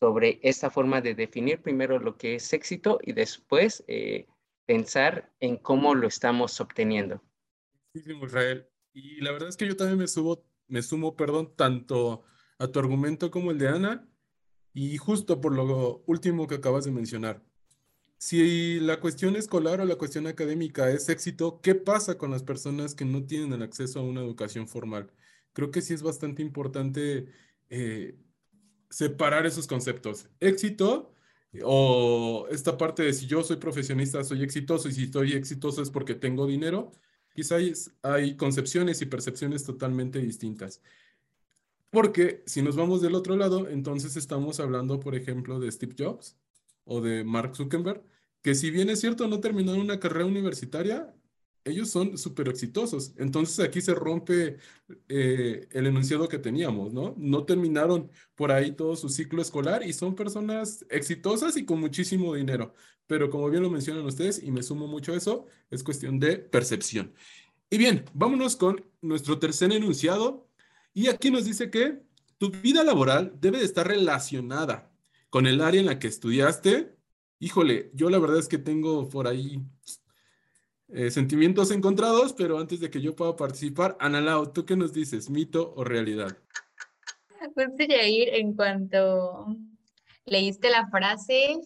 sobre 0.00 0.40
esta 0.42 0.68
forma 0.68 1.00
de 1.00 1.14
definir 1.14 1.62
primero 1.62 2.00
lo 2.00 2.16
que 2.16 2.34
es 2.34 2.52
éxito 2.52 2.98
y 3.00 3.12
después 3.12 3.84
eh, 3.86 4.26
pensar 4.66 5.32
en 5.38 5.56
cómo 5.56 5.94
lo 5.94 6.08
estamos 6.08 6.60
obteniendo. 6.60 7.22
Sí, 7.92 8.02
Israel. 8.20 8.66
Y 8.92 9.20
la 9.20 9.30
verdad 9.30 9.48
es 9.48 9.56
que 9.56 9.68
yo 9.68 9.76
también 9.76 9.96
me 9.96 10.08
subo, 10.08 10.44
me 10.66 10.82
sumo, 10.82 11.14
perdón, 11.14 11.54
tanto 11.54 12.24
a 12.58 12.66
tu 12.66 12.80
argumento 12.80 13.30
como 13.30 13.52
el 13.52 13.58
de 13.58 13.68
Ana, 13.68 14.08
y 14.72 14.96
justo 14.96 15.40
por 15.40 15.54
lo 15.54 16.02
último 16.08 16.48
que 16.48 16.56
acabas 16.56 16.84
de 16.84 16.90
mencionar. 16.90 17.44
Si 18.18 18.80
la 18.80 18.98
cuestión 18.98 19.36
escolar 19.36 19.80
o 19.80 19.84
la 19.84 19.94
cuestión 19.94 20.26
académica 20.26 20.90
es 20.90 21.08
éxito, 21.08 21.60
¿qué 21.62 21.76
pasa 21.76 22.18
con 22.18 22.32
las 22.32 22.42
personas 22.42 22.96
que 22.96 23.04
no 23.04 23.24
tienen 23.24 23.52
el 23.52 23.62
acceso 23.62 24.00
a 24.00 24.02
una 24.02 24.20
educación 24.20 24.66
formal? 24.66 25.12
Creo 25.54 25.70
que 25.70 25.80
sí 25.80 25.94
es 25.94 26.02
bastante 26.02 26.42
importante 26.42 27.28
eh, 27.70 28.18
separar 28.90 29.46
esos 29.46 29.66
conceptos. 29.66 30.28
Éxito 30.40 31.14
o 31.62 32.46
esta 32.50 32.76
parte 32.76 33.04
de 33.04 33.12
si 33.12 33.26
yo 33.26 33.42
soy 33.42 33.56
profesionista, 33.56 34.22
soy 34.24 34.42
exitoso 34.42 34.88
y 34.88 34.92
si 34.92 35.04
estoy 35.04 35.32
exitoso 35.32 35.80
es 35.82 35.90
porque 35.90 36.14
tengo 36.14 36.46
dinero, 36.46 36.92
quizá 37.34 37.56
hay, 37.56 37.72
hay 38.02 38.36
concepciones 38.36 39.00
y 39.00 39.06
percepciones 39.06 39.64
totalmente 39.64 40.18
distintas. 40.18 40.82
Porque 41.90 42.42
si 42.46 42.60
nos 42.60 42.74
vamos 42.74 43.00
del 43.00 43.14
otro 43.14 43.36
lado, 43.36 43.68
entonces 43.68 44.16
estamos 44.16 44.58
hablando, 44.58 44.98
por 44.98 45.14
ejemplo, 45.14 45.60
de 45.60 45.70
Steve 45.70 45.94
Jobs 45.96 46.36
o 46.84 47.00
de 47.00 47.22
Mark 47.22 47.54
Zuckerberg, 47.54 48.02
que 48.42 48.56
si 48.56 48.70
bien 48.70 48.90
es 48.90 49.00
cierto 49.00 49.28
no 49.28 49.40
terminaron 49.40 49.80
una 49.80 50.00
carrera 50.00 50.26
universitaria, 50.26 51.14
ellos 51.64 51.90
son 51.90 52.18
súper 52.18 52.48
exitosos. 52.48 53.14
Entonces 53.16 53.58
aquí 53.64 53.80
se 53.80 53.94
rompe 53.94 54.58
eh, 55.08 55.66
el 55.70 55.86
enunciado 55.86 56.28
que 56.28 56.38
teníamos, 56.38 56.92
¿no? 56.92 57.14
No 57.18 57.44
terminaron 57.44 58.10
por 58.34 58.52
ahí 58.52 58.72
todo 58.72 58.96
su 58.96 59.08
ciclo 59.08 59.42
escolar 59.42 59.82
y 59.86 59.92
son 59.92 60.14
personas 60.14 60.84
exitosas 60.90 61.56
y 61.56 61.64
con 61.64 61.80
muchísimo 61.80 62.34
dinero. 62.34 62.74
Pero 63.06 63.30
como 63.30 63.50
bien 63.50 63.62
lo 63.62 63.70
mencionan 63.70 64.04
ustedes, 64.06 64.42
y 64.42 64.50
me 64.50 64.62
sumo 64.62 64.86
mucho 64.86 65.12
a 65.12 65.16
eso, 65.16 65.46
es 65.70 65.82
cuestión 65.82 66.18
de 66.18 66.38
percepción. 66.38 67.14
Y 67.70 67.78
bien, 67.78 68.04
vámonos 68.14 68.56
con 68.56 68.84
nuestro 69.00 69.38
tercer 69.38 69.72
enunciado. 69.72 70.48
Y 70.92 71.08
aquí 71.08 71.30
nos 71.30 71.44
dice 71.44 71.70
que 71.70 72.02
tu 72.38 72.50
vida 72.50 72.84
laboral 72.84 73.34
debe 73.40 73.58
de 73.58 73.64
estar 73.64 73.86
relacionada 73.86 74.92
con 75.30 75.46
el 75.46 75.60
área 75.60 75.80
en 75.80 75.86
la 75.86 75.98
que 75.98 76.08
estudiaste 76.08 76.94
híjole, 77.44 77.90
yo 77.92 78.08
la 78.08 78.18
verdad 78.18 78.38
es 78.38 78.48
que 78.48 78.58
tengo 78.58 79.08
por 79.08 79.26
ahí 79.28 79.60
eh, 80.88 81.10
sentimientos 81.10 81.70
encontrados, 81.70 82.32
pero 82.34 82.58
antes 82.58 82.80
de 82.80 82.90
que 82.90 83.00
yo 83.00 83.16
pueda 83.16 83.36
participar, 83.36 83.96
Analao, 84.00 84.50
¿tú 84.50 84.64
qué 84.66 84.76
nos 84.76 84.92
dices? 84.92 85.30
¿Mito 85.30 85.72
o 85.76 85.84
realidad? 85.84 86.36
Pues 87.54 87.68
Jair, 87.78 88.34
en 88.34 88.54
cuanto 88.54 89.46
leíste 90.24 90.70
la 90.70 90.88
frase, 90.88 91.56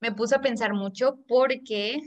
me 0.00 0.12
puse 0.12 0.36
a 0.36 0.40
pensar 0.40 0.74
mucho 0.74 1.18
porque 1.26 2.00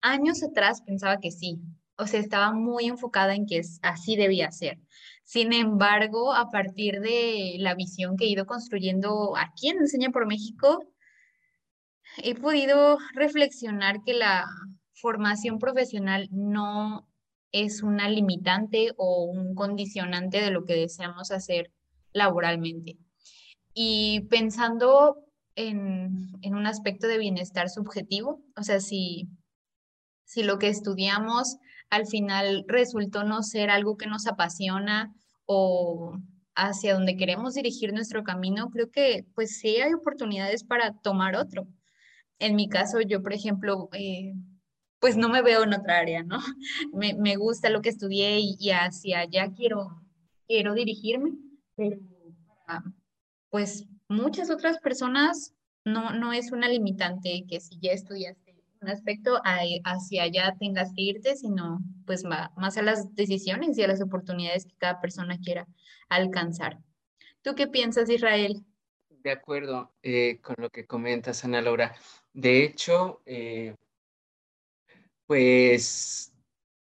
años 0.00 0.42
atrás 0.42 0.82
pensaba 0.82 1.18
que 1.18 1.30
sí, 1.30 1.60
o 1.96 2.06
sea, 2.06 2.20
estaba 2.20 2.52
muy 2.52 2.86
enfocada 2.86 3.34
en 3.34 3.46
que 3.46 3.60
así 3.82 4.16
debía 4.16 4.50
ser. 4.50 4.78
Sin 5.24 5.52
embargo, 5.52 6.32
a 6.34 6.50
partir 6.50 7.00
de 7.00 7.56
la 7.58 7.74
visión 7.74 8.16
que 8.16 8.24
he 8.24 8.28
ido 8.30 8.46
construyendo 8.46 9.36
aquí 9.36 9.68
en 9.68 9.78
Enseña 9.78 10.10
por 10.10 10.26
México, 10.26 10.84
he 12.18 12.34
podido 12.34 12.98
reflexionar 13.14 14.02
que 14.02 14.14
la 14.14 14.46
formación 15.00 15.58
profesional 15.58 16.28
no 16.30 17.08
es 17.52 17.82
una 17.82 18.08
limitante 18.08 18.92
o 18.96 19.24
un 19.24 19.54
condicionante 19.54 20.40
de 20.40 20.50
lo 20.50 20.64
que 20.64 20.74
deseamos 20.74 21.30
hacer 21.30 21.72
laboralmente. 22.12 22.98
Y 23.74 24.22
pensando 24.30 25.16
en, 25.56 26.32
un 26.44 26.66
aspecto 26.66 27.06
de 27.06 27.18
bienestar 27.18 27.68
subjetivo, 27.68 28.42
o 28.56 28.62
sea, 28.62 28.80
si, 28.80 29.28
si 30.24 30.42
lo 30.42 30.58
que 30.58 30.68
estudiamos 30.68 31.56
al 31.90 32.06
final 32.06 32.64
resultó 32.68 33.24
no 33.24 33.42
ser 33.42 33.70
algo 33.70 33.96
que 33.96 34.06
nos 34.06 34.26
apasiona 34.26 35.12
o 35.44 36.16
hacia 36.54 36.94
donde 36.94 37.16
queremos 37.16 37.54
dirigir 37.54 37.92
nuestro 37.92 38.22
camino, 38.22 38.70
creo 38.70 38.90
que 38.90 39.26
pues 39.34 39.58
sí 39.58 39.76
hay 39.76 39.92
oportunidades 39.92 40.62
para 40.62 40.92
tomar 41.00 41.34
otro. 41.34 41.66
En 42.38 42.54
mi 42.54 42.68
caso, 42.68 43.00
yo, 43.00 43.22
por 43.22 43.32
ejemplo, 43.32 43.88
eh, 43.92 44.34
pues 45.00 45.16
no 45.16 45.28
me 45.28 45.42
veo 45.42 45.64
en 45.64 45.74
otra 45.74 45.98
área, 45.98 46.22
¿no? 46.22 46.38
Me, 46.92 47.36
gusta 47.36 47.70
lo 47.70 47.82
que 47.82 47.88
estudié 47.88 48.38
y, 48.40 48.70
hacia 48.70 49.20
allá 49.20 49.50
quiero, 49.56 50.02
quiero 50.46 50.74
dirigirme, 50.74 51.32
pero 51.76 51.98
pues 53.48 53.86
muchas 54.08 54.50
otras 54.50 54.78
personas 54.78 55.54
no, 55.84 56.12
no 56.12 56.32
es 56.32 56.52
una 56.52 56.68
limitante 56.68 57.44
que 57.48 57.58
si 57.58 57.80
ya 57.80 57.90
estudiaste 57.90 58.50
un 58.80 58.88
aspecto 58.88 59.40
hacia 59.84 60.22
allá 60.22 60.56
tengas 60.58 60.92
que 60.94 61.02
irte, 61.02 61.36
sino 61.36 61.80
pues 62.06 62.24
más 62.24 62.78
a 62.78 62.82
las 62.82 63.14
decisiones 63.14 63.76
y 63.76 63.82
a 63.82 63.88
las 63.88 64.00
oportunidades 64.00 64.64
que 64.64 64.76
cada 64.78 65.00
persona 65.00 65.38
quiera 65.38 65.66
alcanzar. 66.08 66.78
¿Tú 67.42 67.54
qué 67.54 67.66
piensas, 67.66 68.08
Israel? 68.08 68.64
De 69.08 69.32
acuerdo 69.32 69.92
eh, 70.02 70.40
con 70.40 70.56
lo 70.58 70.70
que 70.70 70.86
comentas, 70.86 71.44
Ana 71.44 71.60
Laura. 71.60 71.94
De 72.32 72.64
hecho, 72.64 73.20
eh, 73.26 73.74
pues 75.30 76.34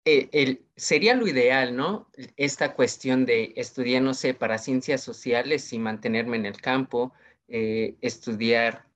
eh, 0.04 0.64
sería 0.76 1.14
lo 1.14 1.28
ideal, 1.28 1.76
¿no? 1.76 2.10
Esta 2.38 2.74
cuestión 2.74 3.24
de 3.24 3.54
estudiar, 3.56 4.02
no 4.02 4.16
sé, 4.16 4.34
para 4.34 4.58
ciencias 4.58 5.04
sociales 5.04 5.72
y 5.74 5.78
mantenerme 5.78 6.38
en 6.38 6.48
el 6.48 6.60
campo, 6.60 7.14
eh, 7.48 7.98
estudiar 8.02 8.88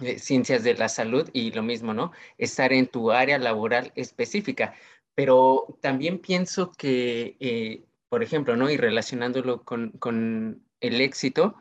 eh, 0.00 0.18
ciencias 0.18 0.64
de 0.64 0.74
la 0.74 0.88
salud 0.88 1.30
y 1.32 1.52
lo 1.52 1.62
mismo, 1.62 1.94
¿no? 1.94 2.10
Estar 2.38 2.72
en 2.72 2.88
tu 2.88 3.12
área 3.12 3.38
laboral 3.38 3.92
específica. 3.94 4.74
Pero 5.14 5.78
también 5.80 6.18
pienso 6.18 6.72
que, 6.72 7.86
por 8.08 8.24
ejemplo, 8.24 8.56
¿no? 8.56 8.68
Y 8.68 8.76
relacionándolo 8.76 9.62
con 9.62 10.66
el 10.80 11.00
éxito, 11.00 11.54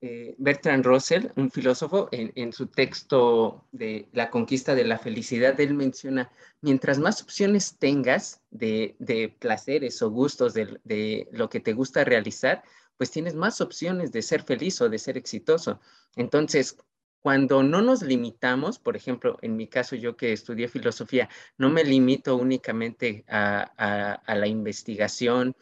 eh, 0.00 0.36
Bertrand 0.38 0.84
Russell, 0.84 1.26
un 1.34 1.50
filósofo, 1.50 2.08
en, 2.12 2.52
su 2.52 2.68
texto 2.68 3.64
de 3.72 4.08
La 4.12 4.30
conquista 4.30 4.76
de 4.76 4.84
la 4.84 4.96
felicidad, 4.96 5.58
él 5.60 5.74
menciona, 5.74 6.30
mientras 6.60 7.00
más 7.00 7.20
opciones 7.20 7.78
tengas 7.78 8.40
de, 8.50 9.34
placeres 9.40 10.00
o 10.02 10.10
gustos 10.10 10.54
de, 10.54 11.28
lo 11.32 11.48
que 11.48 11.58
te 11.58 11.72
gusta 11.72 12.04
realizar, 12.04 12.62
pues 12.96 13.10
tienes 13.10 13.34
más 13.34 13.60
opciones 13.60 14.12
de 14.12 14.22
ser 14.22 14.44
feliz 14.44 14.80
o 14.80 14.88
de 14.88 14.98
ser 14.98 15.16
exitoso. 15.16 15.80
Entonces, 16.14 16.76
cuando 17.20 17.64
no 17.64 17.82
nos 17.82 18.02
limitamos, 18.02 18.78
por 18.78 18.94
ejemplo, 18.96 19.38
en 19.42 19.56
mi 19.56 19.66
caso 19.66 19.96
yo 19.96 20.16
que 20.16 20.32
estudié 20.32 20.68
filosofía, 20.68 21.28
no 21.56 21.70
me 21.70 21.82
limito 21.82 22.36
únicamente 22.36 23.24
a 23.26 24.22
la 24.28 24.46
investigación, 24.46 25.56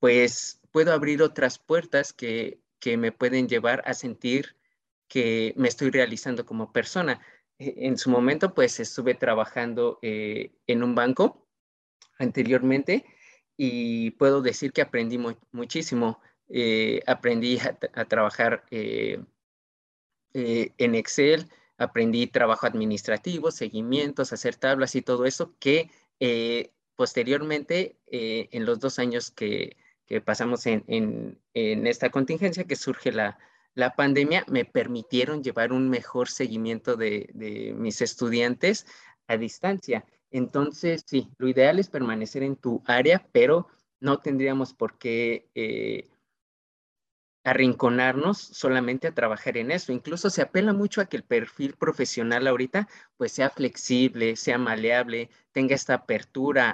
pues 0.00 0.60
puedo 0.70 0.92
abrir 0.92 1.22
otras 1.22 1.58
puertas 1.58 2.12
que 2.12 2.60
que 2.78 2.96
me 2.96 3.12
pueden 3.12 3.48
llevar 3.48 3.82
a 3.86 3.94
sentir 3.94 4.56
que 5.08 5.54
me 5.56 5.68
estoy 5.68 5.90
realizando 5.90 6.44
como 6.44 6.72
persona. 6.72 7.20
E, 7.58 7.74
en 7.86 7.98
su 7.98 8.10
momento, 8.10 8.54
pues 8.54 8.80
estuve 8.80 9.14
trabajando 9.14 9.98
eh, 10.02 10.52
en 10.66 10.82
un 10.82 10.94
banco 10.94 11.46
anteriormente 12.18 13.04
y 13.56 14.10
puedo 14.12 14.42
decir 14.42 14.72
que 14.72 14.82
aprendí 14.82 15.18
muchísimo. 15.52 16.20
Eh, 16.48 17.02
aprendí 17.06 17.58
a, 17.58 18.04
trabajar 18.04 18.64
eh, 18.70 19.20
en 20.32 20.94
Excel, 20.94 21.50
aprendí 21.76 22.28
trabajo 22.28 22.66
administrativo, 22.66 23.50
seguimientos, 23.50 24.32
hacer 24.32 24.54
tablas 24.54 24.94
y 24.94 25.02
todo 25.02 25.24
eso 25.24 25.56
que 25.58 25.90
posteriormente, 26.94 27.98
en 28.06 28.64
los 28.64 28.80
dos 28.80 28.98
años 28.98 29.30
que, 29.30 29.76
que 30.06 30.20
pasamos 30.20 30.66
en, 30.66 30.84
en, 30.86 31.86
esta 31.86 32.10
contingencia 32.10 32.64
que 32.64 32.76
surge 32.76 33.12
la, 33.12 33.38
la, 33.74 33.94
pandemia, 33.94 34.44
me 34.48 34.64
permitieron 34.64 35.42
llevar 35.42 35.72
un 35.72 35.90
mejor 35.90 36.28
seguimiento 36.28 36.96
de, 36.96 37.28
de, 37.34 37.74
mis 37.74 38.00
estudiantes 38.00 38.86
a 39.26 39.36
distancia. 39.36 40.04
Entonces, 40.30 41.04
sí, 41.06 41.28
lo 41.38 41.48
ideal 41.48 41.78
es 41.78 41.88
permanecer 41.88 42.42
en 42.42 42.56
tu 42.56 42.82
área, 42.86 43.26
pero 43.32 43.68
no 44.00 44.18
tendríamos 44.18 44.74
por 44.74 44.98
qué 44.98 45.48
eh, 45.54 46.08
arrinconarnos 47.46 48.38
solamente 48.38 49.06
a 49.06 49.14
trabajar 49.14 49.56
en 49.56 49.70
eso. 49.70 49.92
Incluso 49.92 50.30
se 50.30 50.42
apela 50.42 50.72
mucho 50.72 51.00
a 51.00 51.06
que 51.06 51.16
el 51.16 51.22
perfil 51.22 51.74
profesional 51.74 52.48
ahorita 52.48 52.88
pues 53.16 53.30
sea 53.30 53.50
flexible, 53.50 54.34
sea 54.34 54.58
maleable, 54.58 55.30
tenga 55.52 55.76
esta 55.76 55.94
apertura 55.94 56.70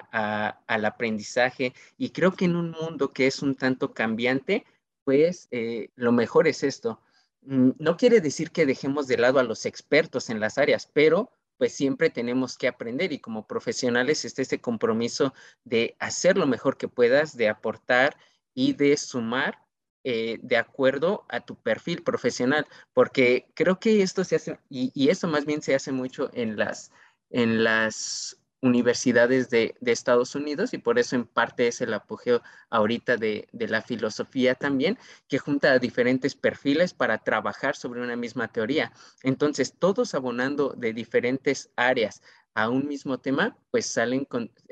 al 0.67 0.85
aprendizaje. 0.87 1.75
Y 1.99 2.09
creo 2.09 2.33
que 2.33 2.47
en 2.47 2.57
un 2.57 2.71
mundo 2.71 3.13
que 3.13 3.27
es 3.27 3.43
un 3.43 3.55
tanto 3.55 3.93
cambiante, 3.93 4.65
pues 5.05 5.47
eh, 5.51 5.91
lo 5.95 6.11
mejor 6.11 6.49
es 6.49 6.63
esto. 6.63 7.03
Mm, 7.43 7.73
no 7.79 7.99
quiere 7.99 8.23
decir 8.23 8.51
que 8.51 8.65
dejemos 8.65 9.07
de 9.07 9.19
lado 9.19 9.41
a 9.41 9.45
los 9.45 9.67
expertos 9.67 10.31
en 10.31 10.41
las 10.41 10.57
áreas, 10.57 10.89
pero 10.91 11.31
pues 11.59 11.75
siempre 11.75 12.09
tenemos 12.09 12.57
que 12.57 12.67
aprender 12.67 13.13
y 13.13 13.19
como 13.19 13.47
profesionales 13.47 14.25
está 14.25 14.41
este 14.41 14.63
compromiso 14.63 15.35
de 15.65 15.97
hacer 15.99 16.39
lo 16.39 16.47
mejor 16.47 16.79
que 16.79 16.89
puedas, 16.89 17.37
de 17.37 17.51
aportar 17.51 18.17
y 18.55 18.73
de 18.73 18.97
sumar 18.97 19.62
eh, 20.05 20.39
de 20.43 20.57
acuerdo 20.57 21.25
a 21.29 21.41
tu 21.41 21.57
perfil 21.57 22.03
profesional, 22.03 22.67
porque 22.93 23.47
creo 23.55 23.79
que 23.79 24.03
esto 24.03 24.25
se 24.25 24.37
hace, 24.37 24.59
y, 24.69 24.91
y 24.95 25.11
eso 25.11 25.29
más 25.29 25.45
bien 25.45 25.63
se 25.63 25.75
hace 25.75 25.93
mucho 25.93 26.31
en 26.33 26.57
las, 26.57 26.91
en 27.31 27.65
las 27.65 28.39
universidades 28.63 29.51
de, 29.51 29.75
de, 29.81 29.93
Estados 29.93 30.37
Unidos 30.37 30.73
y 30.73 30.79
por 30.79 30.99
eso 30.99 31.17
en 31.17 31.27
parte 31.27 31.67
es 31.67 31.81
el 31.81 31.93
apogeo 31.93 32.43
ahorita 32.71 33.17
de, 33.17 33.49
de, 33.53 33.69
la 33.69 33.83
filosofía 33.83 34.55
también, 34.55 34.99
que 35.29 35.39
junta 35.39 35.73
a 35.73 35.79
diferentes 35.81 36.37
perfiles 36.37 36.95
para 36.95 37.19
trabajar 37.19 37.75
sobre 37.75 38.01
una 38.01 38.15
misma 38.17 38.49
teoría. 38.49 38.93
Entonces, 39.25 39.75
todos 39.77 40.15
abonando 40.15 40.75
de 40.77 40.93
diferentes 40.93 41.71
áreas 41.75 42.23
a 42.55 42.69
un 42.69 42.87
mismo 42.87 43.19
tema, 43.19 43.57
pues 43.71 43.87
salen 43.87 44.27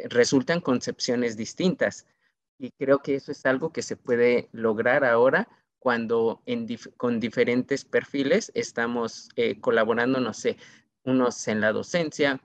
resultan 0.08 0.60
concepciones 0.60 1.36
distintas. 1.36 2.06
Y 2.60 2.72
creo 2.72 2.98
que 2.98 3.14
eso 3.14 3.32
es 3.32 3.46
algo 3.46 3.72
que 3.72 3.80
se 3.80 3.96
puede 3.96 4.50
lograr 4.52 5.02
ahora 5.02 5.48
cuando 5.78 6.42
con 6.98 7.18
diferentes 7.18 7.86
perfiles 7.86 8.52
estamos 8.54 9.30
eh, 9.36 9.58
colaborando, 9.58 10.20
no 10.20 10.34
sé, 10.34 10.58
unos 11.02 11.48
en 11.48 11.62
la 11.62 11.72
docencia, 11.72 12.38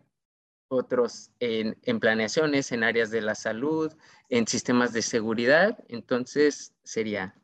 otros 0.69 1.31
en, 1.41 1.77
en, 1.83 1.99
planeaciones, 1.99 2.71
en 2.71 2.85
áreas 2.85 3.11
de 3.11 3.19
la 3.19 3.35
salud, 3.35 3.93
en 4.29 4.47
sistemas 4.47 4.93
de 4.93 5.01
seguridad. 5.01 5.83
Entonces, 5.89 6.73
sería 6.81 7.35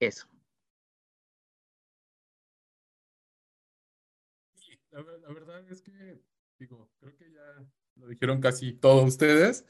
eso. 0.00 0.26
La, 4.90 5.02
la, 5.02 5.32
verdad 5.34 5.70
es 5.70 5.82
que, 5.82 6.18
digo, 6.58 6.88
creo 6.98 7.14
que 7.14 7.30
ya 7.30 7.62
lo 7.96 8.08
dijeron 8.08 8.40
casi 8.40 8.72
todos 8.72 9.06
ustedes. 9.06 9.66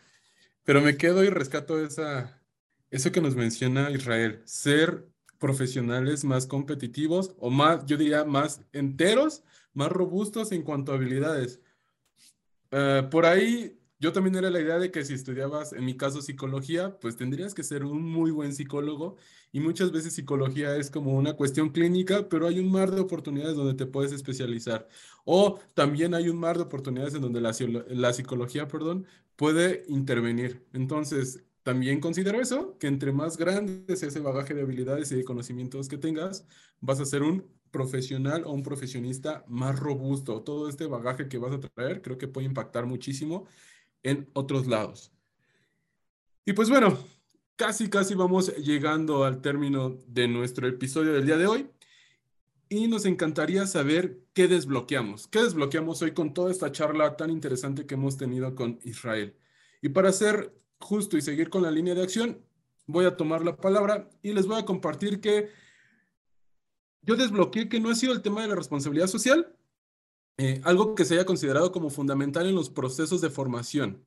Pero 0.67 0.83
me 0.83 0.97
quedo 0.97 1.23
y 1.23 1.31
rescato 1.31 1.83
esa, 1.83 2.43
eso 2.91 3.13
que 3.13 3.21
nos 3.21 3.37
menciona 3.37 3.91
Israel, 3.93 4.43
ser 4.45 5.09
profesionales 5.39 6.25
más 6.25 6.47
competitivos 6.47 7.35
o 7.39 7.51
más, 7.51 7.87
yo 7.87 7.97
diría, 7.97 8.25
más 8.25 8.61
enteros, 8.73 9.45
más 9.75 9.91
robustos 9.93 10.51
en 10.51 10.63
cuanto 10.63 10.91
a 10.91 10.97
habilidades. 10.97 11.61
Eh, 12.73 13.07
por 13.11 13.27
ahí 13.27 13.79
yo 13.99 14.13
también 14.13 14.35
era 14.35 14.51
la 14.51 14.61
idea 14.61 14.79
de 14.79 14.91
que 14.91 15.05
si 15.05 15.15
estudiabas, 15.15 15.73
en 15.73 15.85
mi 15.85 15.97
caso, 15.97 16.21
psicología, 16.21 16.99
pues 17.01 17.17
tendrías 17.17 17.55
que 17.55 17.63
ser 17.63 17.85
un 17.85 18.03
muy 18.03 18.31
buen 18.31 18.53
psicólogo 18.53 19.17
y 19.53 19.61
muchas 19.61 19.93
veces 19.93 20.15
psicología 20.15 20.77
es 20.77 20.91
como 20.91 21.17
una 21.17 21.35
cuestión 21.35 21.71
clínica, 21.71 22.29
pero 22.29 22.47
hay 22.49 22.59
un 22.59 22.71
mar 22.71 22.91
de 22.91 23.01
oportunidades 23.01 23.57
donde 23.57 23.75
te 23.75 23.87
puedes 23.87 24.13
especializar. 24.13 24.89
O 25.25 25.61
también 25.75 26.13
hay 26.13 26.29
un 26.29 26.39
mar 26.39 26.57
de 26.57 26.65
oportunidades 26.65 27.15
en 27.15 27.23
donde 27.23 27.41
la, 27.41 27.55
la 27.89 28.13
psicología, 28.13 28.69
perdón, 28.69 29.07
puede 29.37 29.85
intervenir. 29.89 30.67
Entonces, 30.73 31.45
también 31.63 32.01
considero 32.01 32.41
eso, 32.41 32.79
que 32.79 32.87
entre 32.87 33.13
más 33.13 33.37
grande 33.37 33.97
sea 33.97 34.09
ese 34.09 34.21
bagaje 34.21 34.55
de 34.55 34.63
habilidades 34.63 35.11
y 35.13 35.17
de 35.17 35.25
conocimientos 35.25 35.89
que 35.89 35.99
tengas, 35.99 36.47
vas 36.81 37.01
a 37.01 37.05
ser 37.05 37.23
un 37.23 37.45
profesional 37.71 38.45
o 38.45 38.53
un 38.53 38.63
profesionista 38.63 39.45
más 39.49 39.79
robusto. 39.79 40.43
Todo 40.43 40.69
este 40.69 40.87
bagaje 40.87 41.29
que 41.29 41.39
vas 41.39 41.53
a 41.53 41.61
traer 41.61 42.03
creo 42.03 42.19
que 42.19 42.29
puede 42.29 42.47
impactar 42.47 42.87
muchísimo 42.87 43.47
en 44.03 44.31
otros 44.33 44.67
lados. 44.67 45.13
Y 46.45 46.53
pues 46.53 46.71
bueno, 46.71 46.97
casi, 47.57 47.91
casi 47.91 48.15
vamos 48.15 48.57
llegando 48.57 49.25
al 49.25 49.41
término 49.41 49.99
de 50.07 50.29
nuestro 50.29 50.69
episodio 50.69 51.13
del 51.13 51.27
día 51.27 51.37
de 51.37 51.47
hoy. 51.47 51.71
Y 52.69 52.89
nos 52.89 53.07
encantaría 53.07 53.67
saber 53.67 54.25
qué 54.33 54.49
desbloqueamos. 54.49 55.29
¿Qué 55.29 55.43
desbloqueamos 55.43 56.03
hoy 56.03 56.13
con 56.13 56.35
toda 56.35 56.51
esta 56.51 56.73
charla 56.73 57.17
tan 57.17 57.31
interesante 57.31 57.87
que 57.87 57.95
hemos 57.95 58.17
tenido 58.17 58.55
con 58.55 58.81
Israel? 58.83 59.37
Y 59.83 59.91
para 59.91 60.11
ser 60.13 60.53
justo 60.81 61.17
y 61.17 61.23
seguir 61.23 61.49
con 61.49 61.63
la 61.63 61.71
línea 61.71 61.95
de 61.95 62.03
acción, 62.03 62.45
voy 62.87 63.05
a 63.05 63.17
tomar 63.17 63.45
la 63.45 63.57
palabra 63.57 64.11
y 64.23 64.33
les 64.33 64.47
voy 64.47 64.59
a 64.59 64.65
compartir 64.65 65.21
que 65.21 65.51
yo 67.03 67.15
desbloqueé 67.15 67.69
que 67.69 67.79
no 67.79 67.91
ha 67.91 67.95
sido 67.95 68.13
el 68.13 68.23
tema 68.23 68.43
de 68.43 68.49
la 68.49 68.57
responsabilidad 68.57 69.07
social, 69.07 69.55
eh, 70.39 70.61
algo 70.65 70.97
que 70.97 71.05
se 71.05 71.15
haya 71.15 71.25
considerado 71.25 71.71
como 71.71 71.89
fundamental 71.89 72.47
en 72.47 72.57
los 72.57 72.69
procesos 72.69 73.21
de 73.21 73.31
formación. 73.31 74.05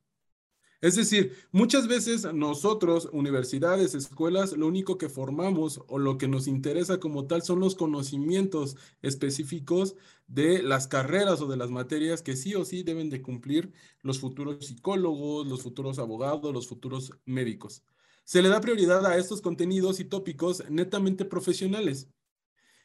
Es 0.80 0.96
decir, 0.96 1.36
muchas 1.52 1.88
veces 1.88 2.32
nosotros, 2.32 3.10
universidades, 3.12 3.94
escuelas, 3.94 4.52
lo 4.52 4.66
único 4.66 4.96
que 4.96 5.10
formamos 5.10 5.82
o 5.88 5.98
lo 5.98 6.16
que 6.16 6.26
nos 6.26 6.46
interesa 6.46 6.98
como 6.98 7.26
tal 7.26 7.42
son 7.42 7.60
los 7.60 7.74
conocimientos 7.74 8.76
específicos 9.02 9.96
de 10.26 10.62
las 10.62 10.88
carreras 10.88 11.42
o 11.42 11.48
de 11.48 11.58
las 11.58 11.70
materias 11.70 12.22
que 12.22 12.34
sí 12.34 12.54
o 12.54 12.64
sí 12.64 12.82
deben 12.82 13.10
de 13.10 13.20
cumplir 13.20 13.74
los 14.02 14.20
futuros 14.20 14.66
psicólogos, 14.66 15.46
los 15.46 15.62
futuros 15.62 15.98
abogados, 15.98 16.54
los 16.54 16.66
futuros 16.66 17.12
médicos. 17.26 17.82
Se 18.24 18.40
le 18.40 18.48
da 18.48 18.62
prioridad 18.62 19.04
a 19.04 19.18
estos 19.18 19.42
contenidos 19.42 20.00
y 20.00 20.06
tópicos 20.06 20.64
netamente 20.70 21.26
profesionales. 21.26 22.08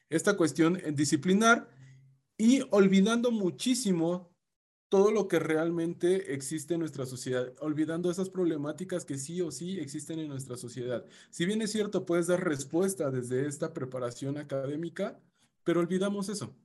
Esta 0.09 0.35
cuestión 0.35 0.81
disciplinar 0.95 1.69
y 2.37 2.61
olvidando 2.71 3.31
muchísimo 3.31 4.34
todo 4.89 5.11
lo 5.11 5.27
que 5.27 5.39
realmente 5.39 6.33
existe 6.33 6.75
en 6.75 6.81
nuestra 6.81 7.05
sociedad, 7.05 7.53
olvidando 7.59 8.11
esas 8.11 8.29
problemáticas 8.29 9.05
que 9.05 9.17
sí 9.17 9.41
o 9.41 9.51
sí 9.51 9.79
existen 9.79 10.19
en 10.19 10.27
nuestra 10.27 10.57
sociedad. 10.57 11.05
Si 11.31 11.45
bien 11.45 11.61
es 11.61 11.71
cierto, 11.71 12.05
puedes 12.05 12.27
dar 12.27 12.43
respuesta 12.43 13.09
desde 13.09 13.47
esta 13.47 13.73
preparación 13.73 14.37
académica, 14.37 15.19
pero 15.63 15.79
olvidamos 15.79 16.29
eso, 16.29 16.55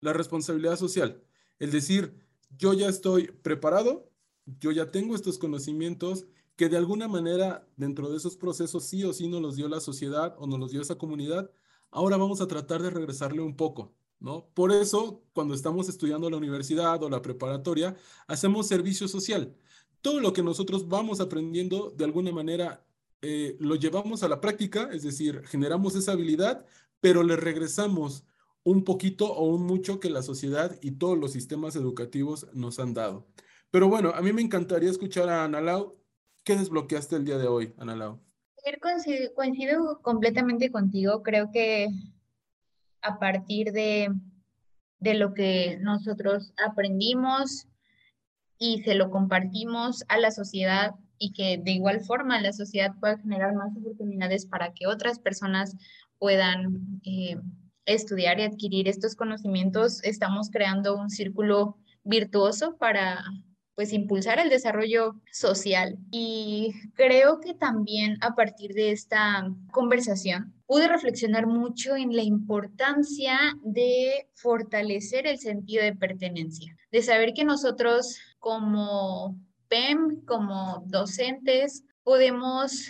la 0.00 0.12
responsabilidad 0.12 0.76
social, 0.76 1.22
el 1.58 1.70
decir, 1.70 2.14
yo 2.58 2.72
ya 2.72 2.88
estoy 2.88 3.28
preparado, 3.28 4.10
yo 4.58 4.72
ya 4.72 4.90
tengo 4.90 5.14
estos 5.14 5.38
conocimientos 5.38 6.26
que 6.56 6.68
de 6.68 6.76
alguna 6.76 7.08
manera 7.08 7.68
dentro 7.76 8.10
de 8.10 8.16
esos 8.16 8.36
procesos 8.36 8.84
sí 8.84 9.04
o 9.04 9.12
sí 9.12 9.28
nos 9.28 9.42
los 9.42 9.56
dio 9.56 9.68
la 9.68 9.80
sociedad 9.80 10.34
o 10.38 10.46
nos 10.46 10.58
los 10.58 10.70
dio 10.70 10.80
esa 10.80 10.96
comunidad, 10.96 11.50
ahora 11.90 12.16
vamos 12.16 12.40
a 12.40 12.48
tratar 12.48 12.82
de 12.82 12.90
regresarle 12.90 13.42
un 13.42 13.56
poco 13.56 13.94
¿no? 14.20 14.46
Por 14.54 14.72
eso, 14.72 15.24
cuando 15.32 15.54
estamos 15.54 15.88
estudiando 15.88 16.30
la 16.30 16.36
universidad 16.36 17.02
o 17.02 17.08
la 17.08 17.22
preparatoria, 17.22 17.96
hacemos 18.26 18.68
servicio 18.68 19.08
social. 19.08 19.56
Todo 20.02 20.20
lo 20.20 20.32
que 20.32 20.42
nosotros 20.42 20.88
vamos 20.88 21.20
aprendiendo, 21.20 21.90
de 21.90 22.04
alguna 22.04 22.30
manera, 22.32 22.84
eh, 23.22 23.56
lo 23.58 23.74
llevamos 23.74 24.22
a 24.22 24.28
la 24.28 24.40
práctica, 24.40 24.88
es 24.92 25.02
decir, 25.02 25.42
generamos 25.46 25.94
esa 25.96 26.12
habilidad, 26.12 26.64
pero 27.00 27.22
le 27.22 27.36
regresamos 27.36 28.24
un 28.62 28.84
poquito 28.84 29.32
o 29.32 29.46
un 29.46 29.64
mucho 29.66 30.00
que 30.00 30.10
la 30.10 30.22
sociedad 30.22 30.78
y 30.82 30.92
todos 30.92 31.18
los 31.18 31.32
sistemas 31.32 31.76
educativos 31.76 32.46
nos 32.52 32.78
han 32.78 32.94
dado. 32.94 33.26
Pero 33.70 33.88
bueno, 33.88 34.10
a 34.10 34.20
mí 34.20 34.32
me 34.32 34.42
encantaría 34.42 34.90
escuchar 34.90 35.28
a 35.28 35.44
Ana 35.44 35.60
Lau. 35.60 35.96
¿Qué 36.44 36.56
desbloqueaste 36.56 37.16
el 37.16 37.24
día 37.24 37.38
de 37.38 37.46
hoy, 37.46 37.74
Ana 37.78 37.96
Lau? 37.96 38.20
Coincido 39.34 40.00
completamente 40.02 40.70
contigo. 40.70 41.22
Creo 41.22 41.50
que 41.52 41.88
a 43.02 43.18
partir 43.18 43.72
de, 43.72 44.08
lo 45.00 45.32
que 45.34 45.78
nosotros 45.80 46.52
aprendimos 46.64 47.66
y 48.58 48.82
se 48.82 48.94
lo 48.94 49.10
compartimos 49.10 50.04
a 50.08 50.18
la 50.18 50.30
sociedad 50.30 50.94
y 51.18 51.32
que 51.32 51.58
de 51.58 51.72
igual 51.72 52.00
forma 52.00 52.40
la 52.40 52.52
sociedad 52.52 52.92
pueda 53.00 53.18
generar 53.18 53.54
más 53.54 53.74
oportunidades 53.76 54.46
para 54.46 54.72
que 54.74 54.86
otras 54.86 55.18
personas 55.18 55.76
puedan 56.18 57.00
eh, 57.04 57.36
estudiar 57.86 58.38
y 58.40 58.42
adquirir 58.42 58.88
estos 58.88 59.16
conocimientos, 59.16 60.02
estamos 60.04 60.50
creando 60.50 60.96
un 60.96 61.10
círculo 61.10 61.78
virtuoso 62.04 62.76
para 62.76 63.24
pues 63.80 63.94
impulsar 63.94 64.38
el 64.38 64.50
desarrollo 64.50 65.14
social. 65.32 65.96
Y 66.10 66.74
creo 66.92 67.40
que 67.40 67.54
también 67.54 68.18
a 68.20 68.34
partir 68.34 68.74
de 68.74 68.90
esta 68.90 69.50
conversación 69.72 70.52
pude 70.66 70.86
reflexionar 70.86 71.46
mucho 71.46 71.96
en 71.96 72.14
la 72.14 72.22
importancia 72.22 73.38
de 73.62 74.28
fortalecer 74.34 75.26
el 75.26 75.38
sentido 75.38 75.82
de 75.82 75.96
pertenencia, 75.96 76.76
de 76.92 77.00
saber 77.00 77.32
que 77.32 77.44
nosotros 77.44 78.18
como 78.38 79.40
PEM, 79.68 80.26
como 80.26 80.84
docentes, 80.86 81.82
podemos 82.02 82.86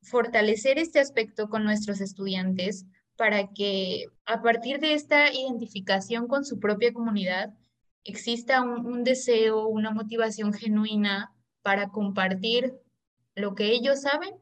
fortalecer 0.00 0.78
este 0.78 1.00
aspecto 1.00 1.50
con 1.50 1.64
nuestros 1.64 2.00
estudiantes 2.00 2.86
para 3.16 3.48
que 3.48 4.06
a 4.24 4.40
partir 4.40 4.80
de 4.80 4.94
esta 4.94 5.30
identificación 5.30 6.28
con 6.28 6.46
su 6.46 6.58
propia 6.58 6.94
comunidad 6.94 7.52
exista 8.04 8.62
un, 8.62 9.02
deseo, 9.02 9.66
una 9.66 9.90
motivación 9.90 10.52
genuina 10.52 11.32
para 11.62 11.88
compartir 11.88 12.74
lo 13.34 13.54
que 13.54 13.72
ellos 13.72 14.02
saben 14.02 14.34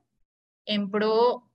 en 0.67 0.91
pro 0.91 1.49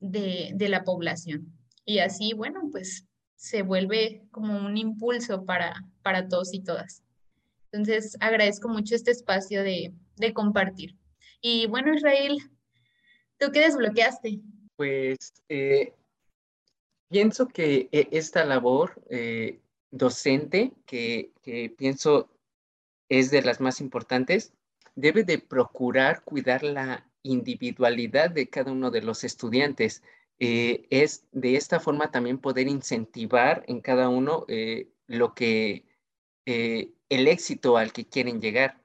de, 0.00 0.54
la 0.68 0.84
población. 0.84 1.52
Y 1.84 1.98
así, 1.98 2.32
bueno, 2.34 2.68
pues 2.70 3.06
se 3.36 3.62
vuelve 3.62 4.22
como 4.30 4.56
un 4.56 4.76
impulso 4.76 5.44
para, 5.44 5.74
para 6.02 6.28
todos 6.28 6.54
y 6.54 6.60
todas. 6.60 7.02
Entonces, 7.72 8.16
agradezco 8.20 8.68
mucho 8.68 8.94
este 8.94 9.10
espacio 9.10 9.62
de, 9.62 9.92
compartir. 10.32 10.96
Y 11.40 11.66
bueno, 11.66 11.92
Israel, 11.92 12.38
¿tú 13.38 13.50
qué 13.52 13.60
desbloqueaste? 13.60 14.40
Pues 14.76 15.32
eh, 15.48 15.92
pienso 17.08 17.48
que 17.48 17.88
eh, 17.92 18.08
esta 18.12 18.44
labor 18.44 19.02
eh, 19.10 19.60
docente, 19.94 20.72
que, 20.86 21.30
pienso 21.78 22.28
es 23.08 23.30
de 23.30 23.42
las 23.42 23.60
más 23.60 23.80
importantes, 23.80 24.52
debe 24.96 25.22
de 25.22 25.38
procurar 25.38 26.24
cuidar 26.24 26.62
la 26.64 27.08
individualidad 27.22 28.30
de 28.30 28.48
cada 28.48 28.72
uno 28.72 28.90
de 28.90 29.02
los 29.02 29.22
estudiantes. 29.22 30.02
Eh, 30.40 30.86
es 30.90 31.26
de 31.30 31.56
esta 31.56 31.78
forma 31.78 32.10
también 32.10 32.38
poder 32.38 32.66
incentivar 32.66 33.64
en 33.68 33.80
cada 33.80 34.08
uno 34.08 34.44
eh, 34.48 34.88
lo 35.06 35.32
que 35.34 35.86
eh, 36.44 36.90
el 37.08 37.28
éxito 37.28 37.76
al 37.76 37.92
que 37.92 38.06
quieren 38.06 38.40
llegar. 38.40 38.80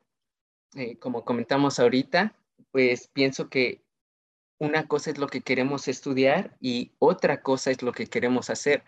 como 0.99 1.25
comentamos 1.25 1.79
ahorita, 1.79 2.35
pues 2.71 3.07
pienso 3.07 3.49
que 3.49 3.81
una 4.59 4.87
cosa 4.87 5.09
es 5.09 5.17
lo 5.17 5.27
que 5.27 5.41
queremos 5.41 5.87
estudiar 5.87 6.55
y 6.59 6.91
otra 6.99 7.41
cosa 7.41 7.71
es 7.71 7.81
lo 7.81 7.91
que 7.93 8.07
queremos 8.07 8.49
hacer, 8.51 8.83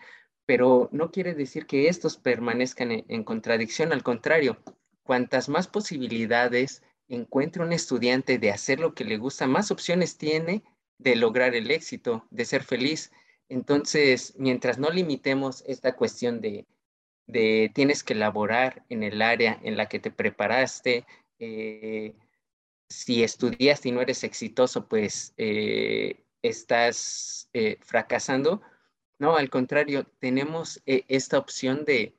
pero 0.45 0.89
no 0.91 1.11
quiere 1.11 1.33
decir 1.33 1.65
que 1.65 1.87
estos 1.87 2.17
permanezcan 2.17 3.05
en 3.07 3.23
contradicción, 3.23 3.93
al 3.93 4.03
contrario, 4.03 4.57
cuantas 5.03 5.49
más 5.49 5.67
posibilidades 5.67 6.83
encuentre 7.07 7.63
un 7.63 7.73
estudiante 7.73 8.37
de 8.37 8.51
hacer 8.51 8.79
lo 8.79 8.93
que 8.93 9.03
le 9.03 9.17
gusta, 9.17 9.47
más 9.47 9.71
opciones 9.71 10.17
tiene 10.17 10.63
de 10.97 11.15
lograr 11.15 11.55
el 11.55 11.71
éxito, 11.71 12.25
de 12.29 12.45
ser 12.45 12.63
feliz. 12.63 13.11
Entonces, 13.49 14.33
mientras 14.37 14.77
no 14.77 14.89
limitemos 14.89 15.63
esta 15.67 15.95
cuestión 15.95 16.41
de, 16.41 16.65
tienes 17.73 18.03
que 18.03 18.15
laborar 18.15 18.85
en 18.89 19.03
el 19.03 19.21
área 19.21 19.59
en 19.63 19.77
la 19.77 19.89
que 19.89 19.99
te 19.99 20.11
preparaste, 20.11 21.05
eh, 21.39 22.13
si 22.89 23.23
estudiaste 23.23 23.89
y 23.89 23.91
no 23.91 24.01
eres 24.01 24.23
exitoso, 24.23 24.87
pues 24.87 25.33
eh, 25.37 26.23
estás 26.41 27.49
eh, 27.53 27.77
fracasando. 27.81 28.61
No, 29.21 29.37
al 29.37 29.51
contrario, 29.51 30.05
tenemos 30.19 30.81
esta 30.85 31.37
opción 31.37 31.85
de 31.85 32.15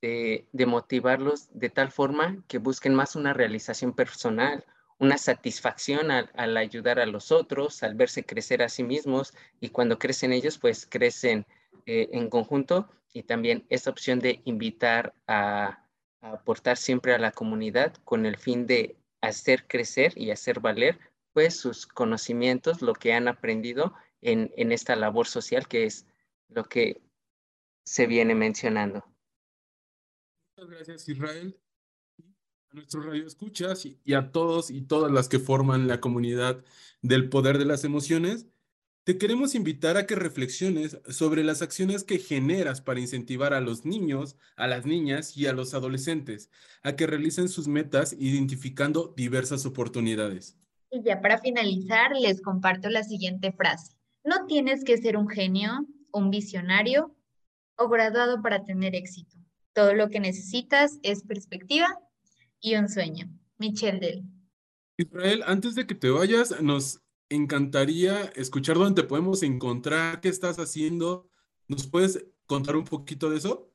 de, 0.00 0.66
motivarlos 0.66 1.48
de 1.52 1.70
tal 1.70 1.92
forma 1.92 2.42
que 2.48 2.58
busquen 2.58 2.94
más 2.94 3.16
una 3.16 3.32
realización 3.32 3.92
personal, 3.92 4.64
una 4.98 5.18
satisfacción 5.18 6.10
al, 6.10 6.56
ayudar 6.56 6.98
a 6.98 7.06
los 7.06 7.30
otros, 7.30 7.84
al 7.84 7.94
verse 7.94 8.24
crecer 8.24 8.62
a 8.62 8.68
sí 8.68 8.82
mismos 8.82 9.34
y 9.60 9.68
cuando 9.68 9.98
crecen 9.98 10.32
ellos, 10.32 10.58
pues 10.58 10.84
crecen 10.84 11.46
eh, 11.86 12.08
en 12.12 12.28
conjunto 12.28 12.88
y 13.12 13.22
también 13.22 13.64
esa 13.68 13.90
opción 13.90 14.18
de 14.18 14.40
invitar 14.44 15.14
a, 15.28 15.84
aportar 16.20 16.76
siempre 16.76 17.14
a 17.14 17.18
la 17.18 17.30
comunidad 17.30 17.94
con 18.04 18.26
el 18.26 18.36
fin 18.36 18.66
de 18.66 18.96
hacer 19.20 19.68
crecer 19.68 20.12
y 20.16 20.32
hacer 20.32 20.58
valer 20.58 20.98
pues 21.32 21.56
sus 21.56 21.86
conocimientos, 21.86 22.82
lo 22.82 22.94
que 22.94 23.12
han 23.12 23.28
aprendido 23.28 23.94
en, 24.20 24.52
en 24.56 24.72
esta 24.72 24.96
labor 24.96 25.26
social 25.26 25.68
que 25.68 25.84
es 25.84 26.06
lo 26.48 26.64
que 26.64 27.00
se 27.84 28.06
viene 28.06 28.34
mencionando. 28.34 29.04
Muchas 30.56 30.70
gracias 30.70 31.08
Israel, 31.08 31.58
a 32.70 32.74
nuestros 32.74 33.04
radioescuchas 33.04 33.86
y, 33.86 34.00
y 34.04 34.14
a 34.14 34.30
todos 34.30 34.70
y 34.70 34.82
todas 34.82 35.12
las 35.12 35.28
que 35.28 35.38
forman 35.38 35.88
la 35.88 36.00
comunidad 36.00 36.64
del 37.00 37.28
poder 37.28 37.58
de 37.58 37.64
las 37.64 37.84
emociones. 37.84 38.46
Te 39.04 39.16
queremos 39.16 39.54
invitar 39.54 39.96
a 39.96 40.06
que 40.06 40.16
reflexiones 40.16 41.00
sobre 41.08 41.42
las 41.42 41.62
acciones 41.62 42.04
que 42.04 42.18
generas 42.18 42.82
para 42.82 43.00
incentivar 43.00 43.54
a 43.54 43.62
los 43.62 43.86
niños, 43.86 44.36
a 44.54 44.66
las 44.66 44.84
niñas 44.84 45.34
y 45.34 45.46
a 45.46 45.54
los 45.54 45.72
adolescentes 45.72 46.50
a 46.82 46.94
que 46.94 47.06
realicen 47.06 47.48
sus 47.48 47.68
metas 47.68 48.14
identificando 48.18 49.14
diversas 49.16 49.64
oportunidades. 49.64 50.58
Y 50.90 51.02
ya 51.02 51.20
para 51.20 51.38
finalizar, 51.38 52.12
les 52.16 52.42
comparto 52.42 52.88
la 52.88 53.02
siguiente 53.02 53.52
frase. 53.52 53.97
No 54.24 54.46
tienes 54.46 54.84
que 54.84 54.96
ser 54.96 55.16
un 55.16 55.28
genio, 55.28 55.86
un 56.12 56.30
visionario 56.30 57.14
o 57.76 57.88
graduado 57.88 58.42
para 58.42 58.64
tener 58.64 58.94
éxito. 58.94 59.36
Todo 59.72 59.94
lo 59.94 60.08
que 60.08 60.20
necesitas 60.20 60.98
es 61.02 61.22
perspectiva 61.22 61.88
y 62.60 62.74
un 62.74 62.88
sueño. 62.88 63.28
Michelle 63.58 64.00
Dell. 64.00 64.24
Israel, 64.96 65.44
antes 65.46 65.74
de 65.74 65.86
que 65.86 65.94
te 65.94 66.10
vayas, 66.10 66.60
nos 66.60 67.00
encantaría 67.28 68.24
escuchar 68.34 68.76
dónde 68.76 69.02
te 69.02 69.08
podemos 69.08 69.42
encontrar, 69.42 70.20
qué 70.20 70.28
estás 70.28 70.58
haciendo. 70.58 71.30
¿Nos 71.68 71.86
puedes 71.86 72.26
contar 72.46 72.76
un 72.76 72.84
poquito 72.84 73.30
de 73.30 73.38
eso? 73.38 73.70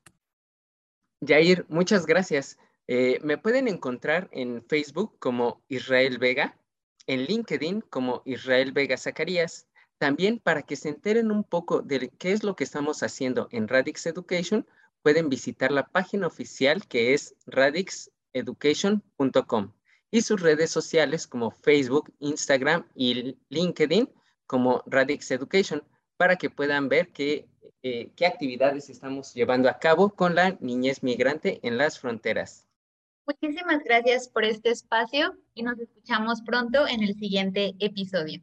Jair, 1.26 1.64
muchas 1.68 2.04
gracias. 2.04 2.58
Eh, 2.86 3.18
me 3.22 3.38
pueden 3.38 3.68
encontrar 3.68 4.28
en 4.32 4.62
Facebook 4.66 5.18
como 5.18 5.62
Israel 5.68 6.18
Vega, 6.18 6.58
en 7.06 7.24
LinkedIn 7.24 7.80
como 7.82 8.22
Israel 8.26 8.72
Vega 8.72 8.96
Zacarías. 8.96 9.66
También 9.98 10.38
para 10.38 10.62
que 10.62 10.76
se 10.76 10.88
enteren 10.88 11.30
un 11.30 11.44
poco 11.44 11.82
de 11.82 12.08
qué 12.18 12.32
es 12.32 12.44
lo 12.44 12.56
que 12.56 12.64
estamos 12.64 13.02
haciendo 13.02 13.48
en 13.50 13.68
Radix 13.68 14.06
Education, 14.06 14.66
pueden 15.02 15.28
visitar 15.28 15.70
la 15.70 15.86
página 15.86 16.26
oficial 16.26 16.86
que 16.86 17.12
es 17.14 17.34
radixeducation.com 17.46 19.72
y 20.10 20.22
sus 20.22 20.40
redes 20.40 20.70
sociales 20.70 21.26
como 21.26 21.50
Facebook, 21.50 22.12
Instagram 22.20 22.86
y 22.94 23.36
LinkedIn 23.48 24.08
como 24.46 24.82
Radix 24.86 25.30
Education 25.30 25.82
para 26.16 26.36
que 26.36 26.50
puedan 26.50 26.88
ver 26.88 27.08
qué, 27.08 27.48
eh, 27.82 28.10
qué 28.16 28.26
actividades 28.26 28.88
estamos 28.88 29.34
llevando 29.34 29.68
a 29.68 29.78
cabo 29.78 30.10
con 30.10 30.34
la 30.34 30.56
niñez 30.60 31.02
migrante 31.02 31.60
en 31.62 31.76
las 31.76 31.98
fronteras. 31.98 32.66
Muchísimas 33.26 33.82
gracias 33.84 34.28
por 34.28 34.44
este 34.44 34.70
espacio 34.70 35.36
y 35.54 35.62
nos 35.62 35.78
escuchamos 35.78 36.42
pronto 36.42 36.86
en 36.86 37.02
el 37.02 37.14
siguiente 37.14 37.74
episodio. 37.78 38.42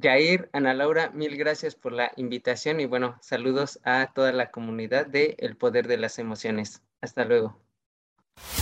Jair, 0.00 0.50
Ana 0.52 0.74
Laura, 0.74 1.10
mil 1.14 1.36
gracias 1.36 1.74
por 1.74 1.92
la 1.92 2.12
invitación 2.16 2.80
y 2.80 2.86
bueno, 2.86 3.18
saludos 3.22 3.80
a 3.82 4.12
toda 4.14 4.32
la 4.32 4.50
comunidad 4.50 5.06
de 5.06 5.36
El 5.38 5.56
Poder 5.56 5.88
de 5.88 5.96
las 5.96 6.18
Emociones. 6.18 6.82
Hasta 7.00 7.24
luego. 7.24 7.58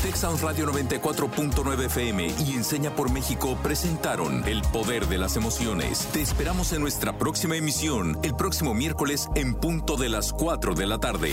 Texas 0.03 0.41
Radio 0.43 0.67
94.9 0.67 1.87
FM 1.87 2.27
y 2.47 2.55
Enseña 2.55 2.95
por 2.95 3.11
México 3.11 3.59
presentaron 3.63 4.47
El 4.47 4.63
Poder 4.63 5.07
de 5.07 5.19
las 5.19 5.37
Emociones. 5.37 6.07
Te 6.13 6.23
esperamos 6.23 6.73
en 6.73 6.81
nuestra 6.81 7.19
próxima 7.19 7.57
emisión, 7.57 8.17
el 8.23 8.37
próximo 8.37 8.73
miércoles 8.73 9.29
en 9.35 9.55
punto 9.55 9.97
de 9.97 10.11
las 10.11 10.33
4 10.33 10.75
de 10.75 10.87
la 10.87 10.99
tarde. 10.99 11.33